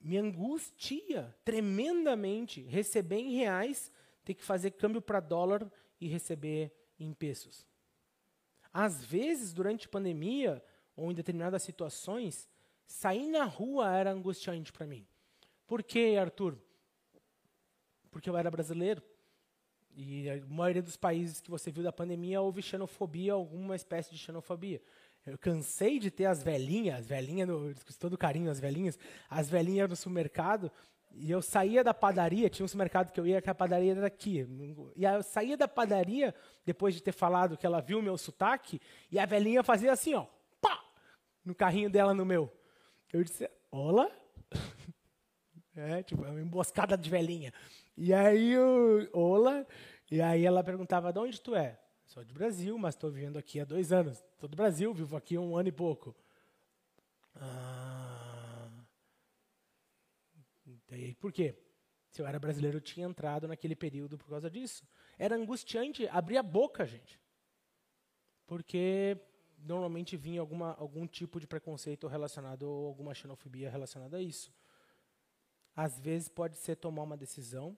[0.00, 3.92] Me angustia tremendamente receber em reais,
[4.24, 5.70] ter que fazer câmbio para dólar
[6.00, 7.64] e receber em pesos.
[8.72, 10.62] Às vezes, durante pandemia,
[10.96, 12.50] ou em determinadas situações,
[12.86, 15.06] sair na rua era angustiante para mim.
[15.64, 16.58] Por quê, Arthur?
[18.10, 19.00] Porque eu era brasileiro.
[19.96, 24.18] E a maioria dos países que você viu da pandemia houve xenofobia, alguma espécie de
[24.18, 24.82] xenofobia.
[25.24, 28.98] Eu cansei de ter as velhinhas, as velhinhas, no, todo carinho, as velhinhas,
[29.30, 30.70] as velhinhas no supermercado,
[31.16, 34.06] e eu saía da padaria, tinha um supermercado que eu ia, que a padaria era
[34.06, 34.46] aqui.
[34.96, 36.34] E eu saía da padaria,
[36.64, 38.80] depois de ter falado que ela viu meu sotaque,
[39.10, 40.26] e a velhinha fazia assim, ó,
[40.60, 40.84] pá,
[41.44, 42.52] no carrinho dela no meu.
[43.12, 44.10] Eu disse, olá?
[45.76, 47.52] é, tipo, uma emboscada de velhinha.
[47.96, 49.64] E aí, eu, olá?
[50.10, 51.78] E aí ela perguntava, de onde tu é?
[52.04, 54.24] Sou de Brasil, mas estou vivendo aqui há dois anos.
[54.36, 56.14] Sou do Brasil, vivo aqui um ano e pouco.
[57.36, 58.68] Ah.
[60.90, 61.56] E por quê?
[62.10, 64.86] Se eu era brasileiro, eu tinha entrado naquele período por causa disso.
[65.18, 67.20] Era angustiante abrir a boca, gente.
[68.46, 69.16] Porque
[69.58, 74.52] normalmente vinha alguma, algum tipo de preconceito relacionado ou alguma xenofobia relacionada a isso.
[75.74, 77.76] Às vezes pode ser tomar uma decisão,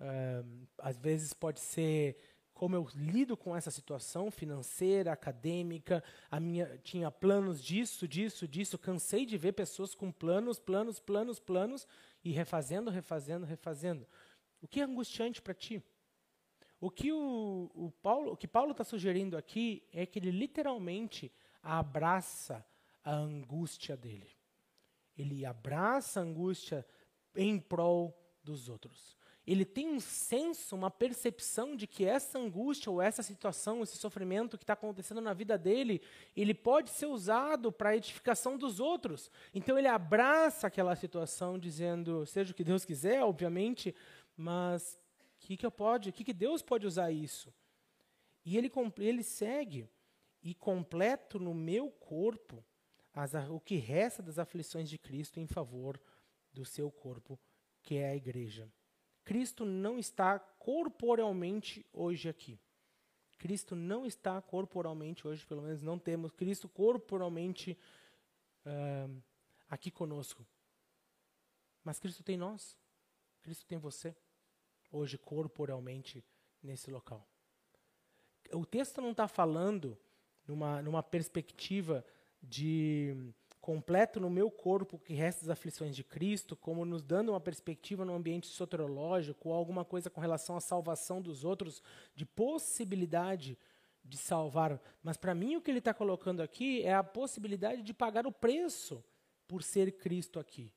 [0.00, 2.16] uh, às vezes pode ser
[2.54, 8.78] como eu lido com essa situação financeira, acadêmica, a minha tinha planos disso, disso, disso,
[8.78, 11.86] cansei de ver pessoas com planos, planos, planos, planos
[12.24, 14.06] e refazendo, refazendo, refazendo.
[14.62, 15.82] O que é angustiante para ti?
[16.80, 21.32] O que o, o Paulo, o que Paulo está sugerindo aqui é que ele literalmente
[21.60, 22.64] abraça
[23.02, 24.30] a angústia dele.
[25.16, 26.86] Ele abraça a angústia
[27.34, 33.02] em prol dos outros ele tem um senso, uma percepção de que essa angústia ou
[33.02, 36.00] essa situação, esse sofrimento que está acontecendo na vida dele,
[36.34, 39.30] ele pode ser usado para a edificação dos outros.
[39.54, 43.94] Então ele abraça aquela situação, dizendo, seja o que Deus quiser, obviamente,
[44.34, 44.98] mas
[45.36, 47.52] o que, que eu pode, que, que Deus pode usar isso?
[48.46, 49.90] E ele, ele segue
[50.42, 52.64] e completo no meu corpo
[53.14, 56.00] as, o que resta das aflições de Cristo em favor
[56.52, 57.38] do seu corpo,
[57.82, 58.68] que é a igreja.
[59.24, 62.60] Cristo não está corporalmente hoje aqui.
[63.38, 67.78] Cristo não está corporalmente hoje, pelo menos não temos Cristo corporalmente
[68.66, 69.22] uh,
[69.68, 70.46] aqui conosco.
[71.82, 72.78] Mas Cristo tem nós.
[73.42, 74.16] Cristo tem você
[74.90, 76.24] hoje corporalmente
[76.62, 77.28] nesse local.
[78.52, 79.98] O texto não está falando
[80.46, 82.04] numa, numa perspectiva
[82.44, 87.40] de completo no meu corpo que resta das aflições de Cristo, como nos dando uma
[87.40, 91.82] perspectiva no ambiente soterológico, ou alguma coisa com relação à salvação dos outros,
[92.14, 93.58] de possibilidade
[94.04, 94.78] de salvar.
[95.02, 98.32] Mas para mim o que ele está colocando aqui é a possibilidade de pagar o
[98.32, 99.02] preço
[99.48, 100.70] por ser Cristo aqui.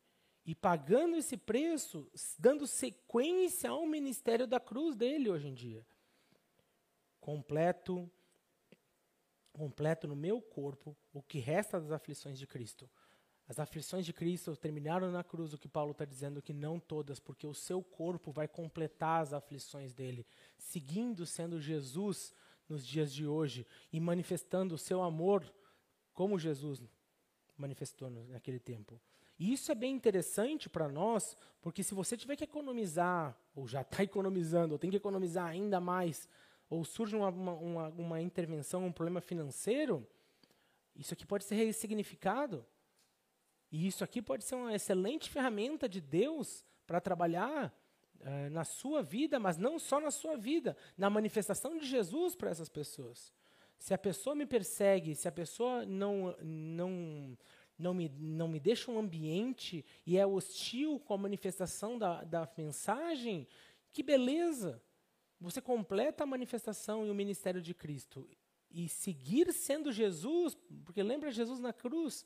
[0.46, 2.10] E pagando esse preço,
[2.40, 5.86] dando sequência ao ministério da cruz dele hoje em dia.
[7.20, 8.10] Completo
[9.58, 12.90] completo no meu corpo o que resta das aflições de Cristo.
[13.48, 17.20] As aflições de Cristo terminaram na cruz, o que Paulo está dizendo que não todas,
[17.20, 20.28] porque o seu corpo vai completar as aflições dele,
[20.58, 22.34] seguindo sendo Jesus
[22.68, 25.50] nos dias de hoje e manifestando o seu amor
[26.14, 26.84] como Jesus
[27.58, 29.02] manifestou naquele tempo.
[29.40, 33.82] E isso é bem interessante para nós, porque se você tiver que economizar, ou já
[33.82, 36.28] está economizando, ou tem que economizar ainda mais
[36.70, 40.08] ou surge uma, uma, uma intervenção, um problema financeiro,
[40.96, 42.66] isso aqui pode ser ressignificado.
[43.72, 47.74] E isso aqui pode ser uma excelente ferramenta de Deus para trabalhar
[48.20, 52.50] uh, na sua vida, mas não só na sua vida, na manifestação de Jesus para
[52.50, 53.32] essas pessoas.
[53.78, 57.38] Se a pessoa me persegue, se a pessoa não, não,
[57.78, 62.50] não, me, não me deixa um ambiente e é hostil com a manifestação da, da
[62.58, 63.48] mensagem,
[63.94, 64.82] que beleza!
[65.40, 68.28] Você completa a manifestação e o ministério de Cristo
[68.70, 72.26] e seguir sendo Jesus, porque lembra Jesus na cruz,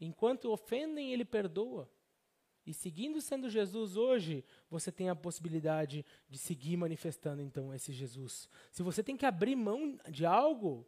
[0.00, 1.90] enquanto ofendem, ele perdoa.
[2.64, 8.48] E seguindo sendo Jesus hoje, você tem a possibilidade de seguir manifestando então esse Jesus.
[8.72, 10.84] Se você tem que abrir mão de algo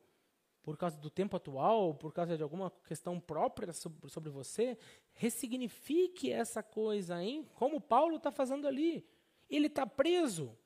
[0.61, 4.76] por causa do tempo atual, por causa de alguma questão própria sobre, sobre você,
[5.12, 7.48] ressignifique essa coisa, hein?
[7.54, 9.06] Como Paulo está fazendo ali.
[9.48, 10.59] Ele está preso.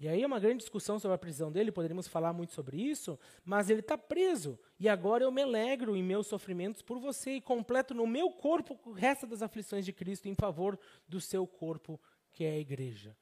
[0.00, 3.18] E aí é uma grande discussão sobre a prisão dele, poderíamos falar muito sobre isso,
[3.44, 4.58] mas ele está preso.
[4.78, 8.78] E agora eu me alegro em meus sofrimentos por você e completo no meu corpo
[8.84, 10.78] o resto das aflições de Cristo em favor
[11.08, 13.16] do seu corpo, que é a igreja.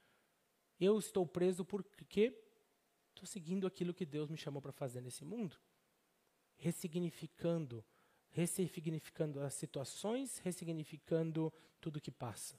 [0.78, 2.38] Eu estou preso porque
[3.08, 5.56] estou seguindo aquilo que Deus me chamou para fazer nesse mundo.
[6.58, 7.84] ressignificando,
[8.30, 12.58] ressignificando as situações, ressignificando tudo que passa.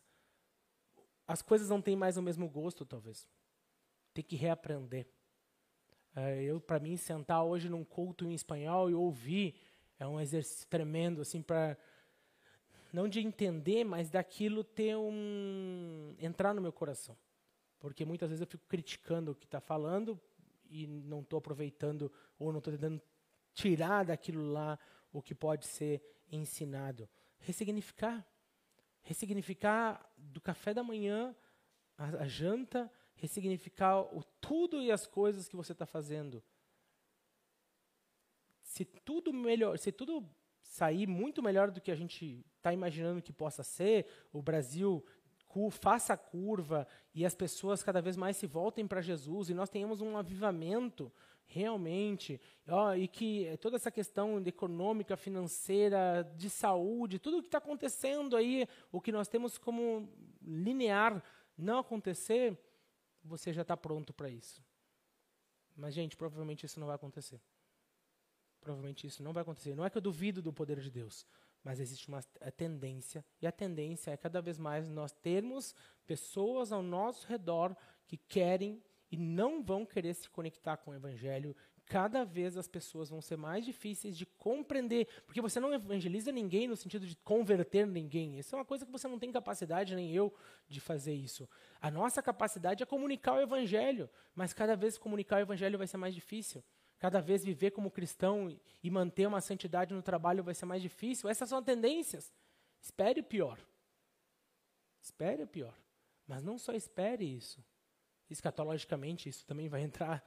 [1.28, 3.28] As coisas não têm mais o mesmo gosto, talvez.
[4.18, 5.08] Tem que reaprender.
[6.16, 9.54] É, eu, para mim, sentar hoje num culto em espanhol e ouvir
[10.00, 11.78] é um exercício tremendo, assim, para
[12.92, 17.16] não de entender, mas daquilo ter um entrar no meu coração,
[17.78, 20.20] porque muitas vezes eu fico criticando o que está falando
[20.68, 23.00] e não estou aproveitando ou não estou tentando
[23.54, 24.80] tirar daquilo lá
[25.14, 26.02] o que pode ser
[26.32, 27.08] ensinado.
[27.38, 28.26] Ressignificar.
[29.04, 31.36] Ressignificar do café da manhã,
[31.96, 36.44] a janta, ressignificar o tudo e as coisas que você está fazendo.
[38.64, 40.28] Se tudo melhor, se tudo
[40.62, 45.06] sair muito melhor do que a gente está imaginando que possa ser, o Brasil
[45.72, 49.70] faça a curva e as pessoas cada vez mais se voltem para Jesus e nós
[49.70, 51.12] tenhamos um avivamento
[51.48, 57.58] realmente, ó, e que toda essa questão econômica, financeira, de saúde, tudo o que está
[57.58, 60.10] acontecendo aí, o que nós temos como
[60.42, 61.24] linear
[61.58, 62.56] não acontecer,
[63.28, 64.64] você já está pronto para isso.
[65.76, 67.40] Mas, gente, provavelmente isso não vai acontecer.
[68.60, 69.76] Provavelmente isso não vai acontecer.
[69.76, 71.26] Não é que eu duvido do poder de Deus,
[71.64, 72.24] mas existe uma
[72.56, 75.76] tendência, e a tendência é cada vez mais nós termos
[76.06, 77.76] pessoas ao nosso redor
[78.08, 81.56] que querem e não vão querer se conectar com o Evangelho.
[81.88, 86.68] Cada vez as pessoas vão ser mais difíceis de compreender, porque você não evangeliza ninguém
[86.68, 88.38] no sentido de converter ninguém.
[88.38, 90.34] Isso é uma coisa que você não tem capacidade, nem eu,
[90.68, 91.50] de fazer isso.
[91.82, 95.98] A nossa capacidade é comunicar o Evangelho, mas cada vez comunicar o Evangelho vai ser
[95.98, 96.64] mais difícil.
[97.00, 98.50] Cada vez viver como cristão
[98.84, 101.30] e manter uma santidade no trabalho vai ser mais difícil.
[101.30, 102.34] Essas são tendências.
[102.82, 103.60] Espere o pior.
[105.02, 105.78] Espere o pior.
[106.28, 107.64] Mas não só espere isso
[108.30, 110.24] escatologicamente isso também vai entrar,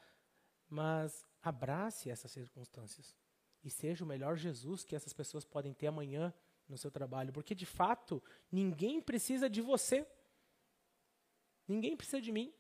[0.68, 3.14] mas abrace essas circunstâncias
[3.62, 6.32] e seja o melhor Jesus que essas pessoas podem ter amanhã
[6.68, 10.06] no seu trabalho, porque de fato ninguém precisa de você,
[11.66, 12.52] ninguém precisa de mim.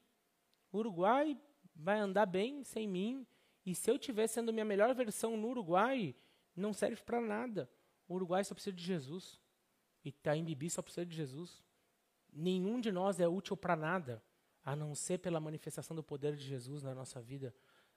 [0.72, 1.38] O Uruguai
[1.74, 3.26] vai andar bem sem mim
[3.64, 6.14] e se eu estiver sendo minha melhor versão no Uruguai,
[6.56, 7.70] não serve para nada.
[8.08, 9.40] O Uruguai só precisa de Jesus.
[10.04, 10.12] E
[10.42, 11.62] Bibi só precisa de Jesus.
[12.32, 14.22] Nenhum de nós é útil para nada
[14.64, 17.54] a não ser pela manifestação do poder de Jesus na nossa vida,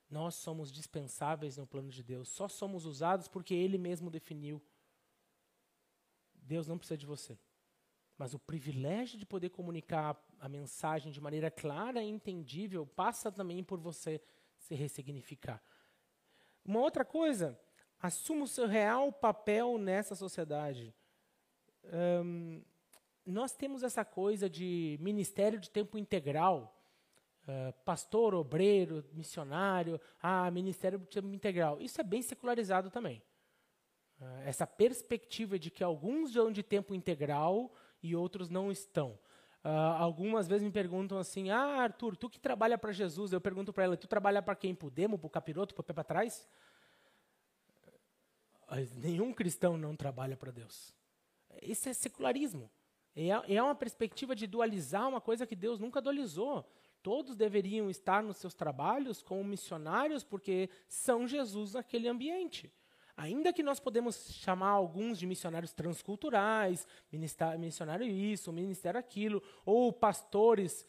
[0.09, 2.29] nós somos dispensáveis no plano de Deus.
[2.29, 4.61] Só somos usados porque Ele mesmo definiu.
[6.33, 7.37] Deus não precisa de você.
[8.17, 13.63] Mas o privilégio de poder comunicar a mensagem de maneira clara e entendível passa também
[13.63, 14.21] por você
[14.57, 15.61] se ressignificar.
[16.63, 17.59] Uma outra coisa,
[17.99, 20.93] assuma o seu real papel nessa sociedade.
[21.85, 22.61] Um,
[23.25, 26.77] nós temos essa coisa de ministério de tempo integral,
[27.47, 31.79] uh, pastor, obreiro, missionário, ah, ministério de tempo integral.
[31.81, 33.21] Isso é bem secularizado também.
[34.19, 39.17] Uh, essa perspectiva de que alguns dão de tempo integral e outros não estão.
[39.63, 43.71] Uh, algumas vezes me perguntam assim: Ah, Arthur, tu que trabalha para Jesus, eu pergunto
[43.71, 44.75] para ela: Tu trabalha para quem?
[44.75, 46.47] Para o demo, para o capiroto, para o pé para trás?
[48.95, 50.93] Nenhum cristão não trabalha para Deus.
[51.61, 52.69] Isso é secularismo.
[53.15, 56.67] É, é uma perspectiva de dualizar uma coisa que Deus nunca dualizou.
[57.03, 62.73] Todos deveriam estar nos seus trabalhos como missionários, porque são Jesus naquele ambiente.
[63.15, 66.87] Ainda que nós podemos chamar alguns de missionários transculturais,
[67.59, 70.85] missionário isso, ministério aquilo, ou pastores,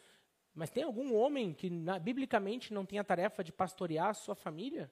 [0.54, 4.36] mas tem algum homem que na, biblicamente não tem a tarefa de pastorear a sua
[4.36, 4.90] família?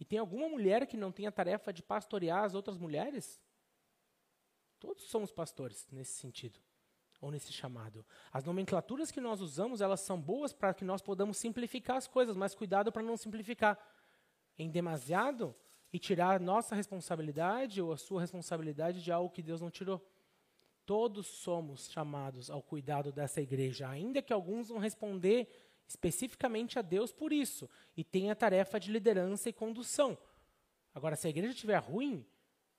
[0.00, 3.40] E tem alguma mulher que não tem a tarefa de pastorear as outras mulheres?
[4.80, 6.60] Todos somos pastores nesse sentido,
[7.20, 8.04] ou nesse chamado.
[8.32, 12.36] As nomenclaturas que nós usamos, elas são boas para que nós podamos simplificar as coisas,
[12.36, 13.78] mas cuidado para não simplificar
[14.58, 15.54] em demasiado
[15.92, 20.04] e tirar nossa responsabilidade ou a sua responsabilidade de algo que Deus não tirou.
[20.84, 25.48] Todos somos chamados ao cuidado dessa igreja, ainda que alguns vão responder
[25.88, 30.18] especificamente a Deus por isso e tem a tarefa de liderança e condução.
[30.94, 32.26] Agora, se a igreja estiver ruim,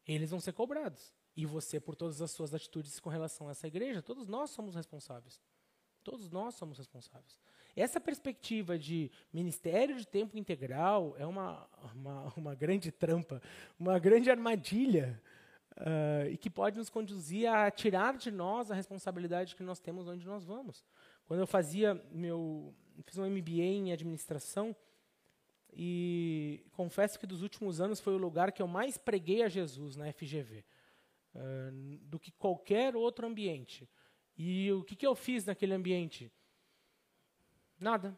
[0.06, 3.68] eles vão ser cobrados e você por todas as suas atitudes com relação a essa
[3.68, 4.02] igreja.
[4.02, 5.40] Todos nós somos responsáveis.
[6.04, 7.40] Todos nós somos responsáveis.
[7.76, 13.40] Essa perspectiva de ministério de tempo integral é uma, uma, uma grande trampa,
[13.80, 15.22] uma grande armadilha,
[15.74, 20.08] uh, e que pode nos conduzir a tirar de nós a responsabilidade que nós temos
[20.08, 20.84] onde nós vamos.
[21.28, 22.74] Quando eu fazia meu.
[23.06, 24.76] fiz um MBA em administração,
[25.72, 29.96] e confesso que dos últimos anos foi o lugar que eu mais preguei a Jesus
[29.96, 30.66] na FGV.
[31.38, 31.70] Ah,
[32.02, 33.88] do que qualquer outro ambiente.
[34.36, 36.32] E o que, que eu fiz naquele ambiente?
[37.80, 38.18] Nada.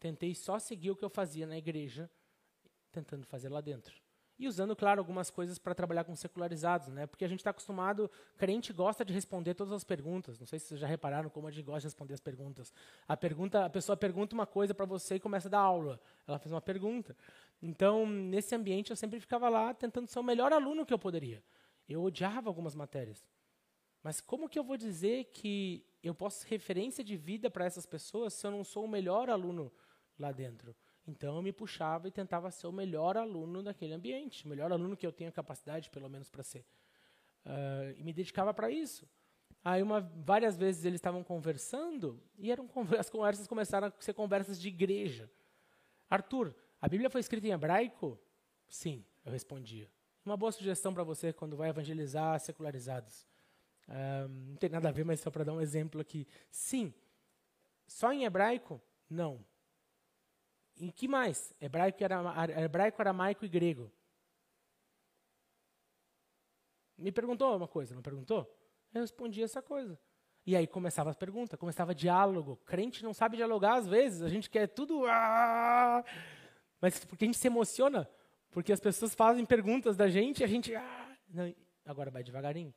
[0.00, 2.10] Tentei só seguir o que eu fazia na igreja,
[2.90, 3.94] tentando fazer lá dentro.
[4.38, 7.06] E usando, claro, algumas coisas para trabalhar com secularizados, né?
[7.06, 10.38] Porque a gente está acostumado, crente gosta de responder todas as perguntas.
[10.40, 12.72] Não sei se vocês já repararam como a gente gosta de responder as perguntas.
[13.06, 16.00] A pergunta, a pessoa pergunta uma coisa para você e começa a dar aula.
[16.26, 17.16] Ela fez uma pergunta.
[17.62, 21.42] Então, nesse ambiente, eu sempre ficava lá tentando ser o melhor aluno que eu poderia.
[21.88, 23.26] Eu odiava algumas matérias.
[24.02, 27.86] Mas como que eu vou dizer que eu posso ser referência de vida para essas
[27.86, 29.72] pessoas se eu não sou o melhor aluno
[30.18, 30.74] lá dentro?
[31.06, 34.96] Então eu me puxava e tentava ser o melhor aluno daquele ambiente, o melhor aluno
[34.96, 36.64] que eu tenho capacidade, pelo menos, para ser.
[37.44, 39.08] Uh, e me dedicava para isso.
[39.62, 42.68] Aí uma, várias vezes eles estavam conversando e eram
[42.98, 45.30] as conversas começaram a ser conversas de igreja.
[46.08, 48.18] Arthur, a Bíblia foi escrita em hebraico?
[48.68, 49.90] Sim, eu respondia.
[50.24, 53.26] Uma boa sugestão para você quando vai evangelizar secularizados.
[54.46, 56.26] Não tem nada a ver, mas só para dar um exemplo aqui.
[56.50, 56.94] Sim.
[57.86, 58.80] Só em hebraico?
[59.08, 59.44] Não.
[60.76, 61.52] Em que mais?
[61.60, 61.98] Hebraico,
[62.58, 63.92] hebraico, aramaico e grego.
[66.96, 68.50] Me perguntou uma coisa, não perguntou?
[68.94, 69.98] Eu respondi essa coisa.
[70.46, 72.56] E aí começava as perguntas, começava diálogo.
[72.64, 75.04] Crente não sabe dialogar às vezes, a gente quer tudo.
[75.06, 76.04] Ah!
[76.80, 78.08] Mas porque a gente se emociona,
[78.54, 80.74] porque as pessoas fazem perguntas da gente e a gente.
[80.74, 81.16] Ah!
[81.28, 81.52] Não,
[81.84, 82.72] agora vai devagarinho.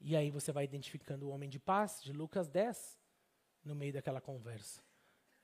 [0.00, 2.98] E aí você vai identificando o homem de paz, de Lucas 10,
[3.64, 4.82] no meio daquela conversa.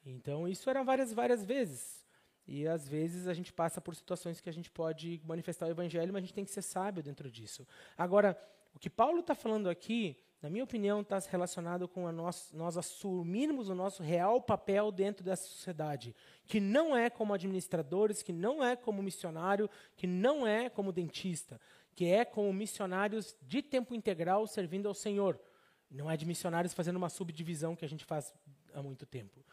[0.04, 2.04] Então, isso era várias, várias vezes.
[2.46, 6.12] E às vezes a gente passa por situações que a gente pode manifestar o evangelho,
[6.12, 7.66] mas a gente tem que ser sábio dentro disso.
[7.96, 8.36] Agora,
[8.74, 12.76] o que Paulo está falando aqui, na minha opinião, está relacionado com a nós, nós
[12.76, 16.14] assumirmos o nosso real papel dentro dessa sociedade,
[16.46, 21.60] que não é como administradores, que não é como missionário, que não é como dentista,
[21.94, 25.38] que é como missionários de tempo integral servindo ao Senhor.
[25.90, 28.32] Não é de missionários fazendo uma subdivisão que a gente faz
[28.72, 29.44] há muito tempo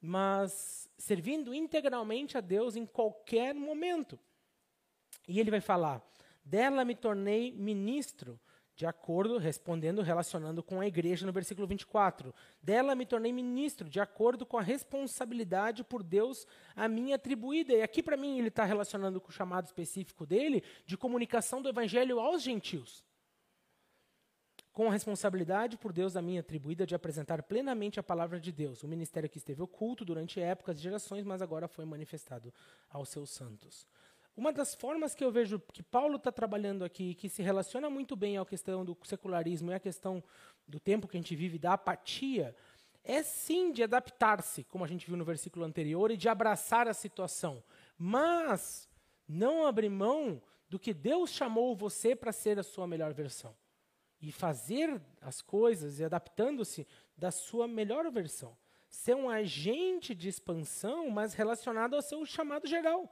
[0.00, 4.18] mas servindo integralmente a Deus em qualquer momento.
[5.26, 6.02] E ele vai falar:
[6.44, 8.38] dela me tornei ministro,
[8.76, 12.34] de acordo, respondendo, relacionando com a igreja no versículo 24.
[12.62, 17.72] Dela me tornei ministro, de acordo com a responsabilidade por Deus a mim atribuída.
[17.72, 21.70] E aqui, para mim, ele está relacionando com o chamado específico dele de comunicação do
[21.70, 23.02] evangelho aos gentios
[24.76, 28.82] com a responsabilidade por Deus a mim atribuída de apresentar plenamente a palavra de Deus,
[28.82, 32.52] o ministério que esteve oculto durante épocas e gerações, mas agora foi manifestado
[32.90, 33.88] aos seus santos.
[34.36, 38.14] Uma das formas que eu vejo que Paulo está trabalhando aqui, que se relaciona muito
[38.14, 40.22] bem à questão do secularismo e à questão
[40.68, 42.54] do tempo que a gente vive, da apatia,
[43.02, 46.92] é sim de adaptar-se, como a gente viu no versículo anterior, e de abraçar a
[46.92, 47.62] situação,
[47.96, 48.86] mas
[49.26, 53.56] não abrir mão do que Deus chamou você para ser a sua melhor versão.
[54.20, 58.54] E fazer as coisas e adaptando-se da sua melhor versão.
[58.88, 63.10] Ser um agente de expansão, mas relacionado ao seu chamado geral,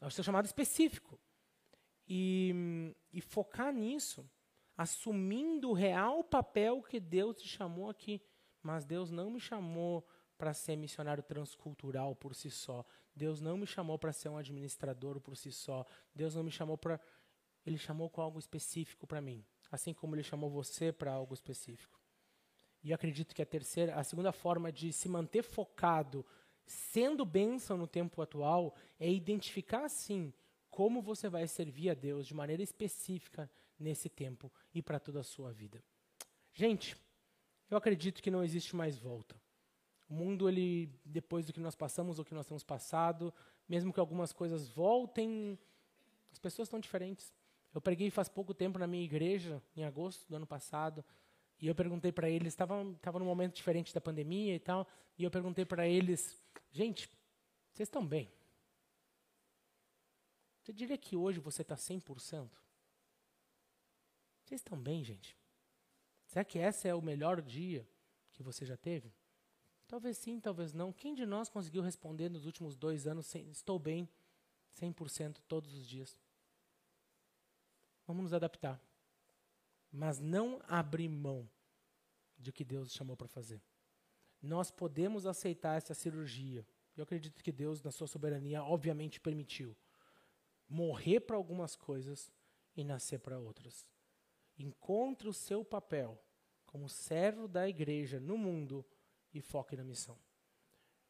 [0.00, 1.18] ao seu chamado específico.
[2.08, 4.28] E, e focar nisso,
[4.76, 8.20] assumindo o real papel que Deus te chamou aqui.
[8.62, 12.84] Mas Deus não me chamou para ser missionário transcultural por si só.
[13.14, 15.86] Deus não me chamou para ser um administrador por si só.
[16.14, 17.00] Deus não me chamou para.
[17.64, 21.98] Ele chamou com algo específico para mim assim como ele chamou você para algo específico.
[22.82, 26.26] E acredito que a terceira, a segunda forma de se manter focado,
[26.70, 30.32] sendo bênção no tempo atual, é identificar sim
[30.70, 35.24] como você vai servir a Deus de maneira específica nesse tempo e para toda a
[35.24, 35.82] sua vida.
[36.54, 36.96] Gente,
[37.68, 39.34] eu acredito que não existe mais volta.
[40.08, 43.34] O mundo, ele, depois do que nós passamos, ou que nós temos passado,
[43.68, 45.58] mesmo que algumas coisas voltem,
[46.30, 47.32] as pessoas estão diferentes.
[47.74, 51.04] Eu preguei faz pouco tempo na minha igreja, em agosto do ano passado,
[51.60, 55.30] e eu perguntei para eles, estava num momento diferente da pandemia e tal, e eu
[55.30, 56.36] perguntei para eles,
[56.70, 57.08] gente,
[57.72, 58.32] vocês estão bem?
[60.60, 62.50] Você diria que hoje você está 100%?
[64.44, 65.36] Vocês estão bem, gente?
[66.26, 67.88] Será que esse é o melhor dia
[68.32, 69.12] que você já teve?
[69.88, 70.92] Talvez sim, talvez não.
[70.92, 74.08] Quem de nós conseguiu responder nos últimos dois anos, estou bem,
[74.80, 76.16] 100% todos os dias?
[78.06, 78.80] Vamos nos adaptar.
[79.90, 81.50] Mas não abrir mão
[82.38, 83.60] de que Deus chamou para fazer.
[84.42, 86.66] Nós podemos aceitar essa cirurgia.
[86.96, 89.76] Eu acredito que Deus, na sua soberania, obviamente permitiu
[90.68, 92.32] morrer para algumas coisas
[92.76, 93.86] e nascer para outras.
[94.56, 96.20] Encontre o seu papel
[96.64, 98.86] como servo da igreja no mundo
[99.32, 100.18] e foque na missão.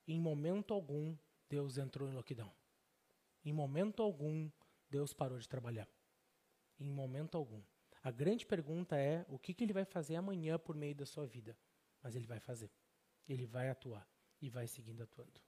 [0.06, 1.16] Em momento algum,
[1.48, 2.52] Deus entrou em lockdown.
[3.44, 4.50] Em momento algum,
[4.88, 5.88] Deus parou de trabalhar
[6.80, 7.62] em momento algum.
[8.02, 11.26] A grande pergunta é o que, que ele vai fazer amanhã por meio da sua
[11.26, 11.56] vida.
[12.02, 12.70] Mas ele vai fazer.
[13.28, 14.06] Ele vai atuar
[14.40, 15.40] e vai seguindo atuando.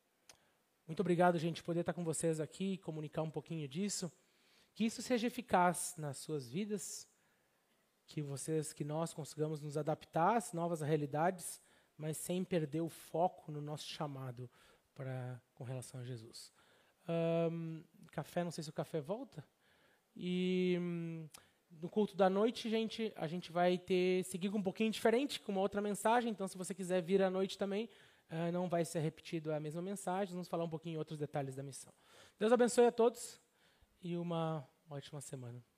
[0.87, 4.11] Muito obrigado, gente, por poder estar com vocês aqui e comunicar um pouquinho disso.
[4.75, 7.07] Que isso seja eficaz nas suas vidas,
[8.07, 11.63] que vocês, que nós consigamos nos adaptar às novas realidades,
[11.97, 14.51] mas sem perder o foco no nosso chamado
[14.95, 16.53] para com relação a Jesus.
[17.09, 19.45] Um, café, não sei se o café volta.
[20.15, 21.29] E hum,
[21.81, 25.61] no culto da noite, gente, a gente vai ter seguir um pouquinho diferente, com uma
[25.61, 26.31] outra mensagem.
[26.31, 27.89] Então, se você quiser vir à noite também,
[28.31, 30.33] uh, não vai ser repetido a mesma mensagem.
[30.33, 31.93] Vamos falar um pouquinho outros detalhes da missão.
[32.39, 33.41] Deus abençoe a todos
[34.03, 35.72] e uma ótima semana.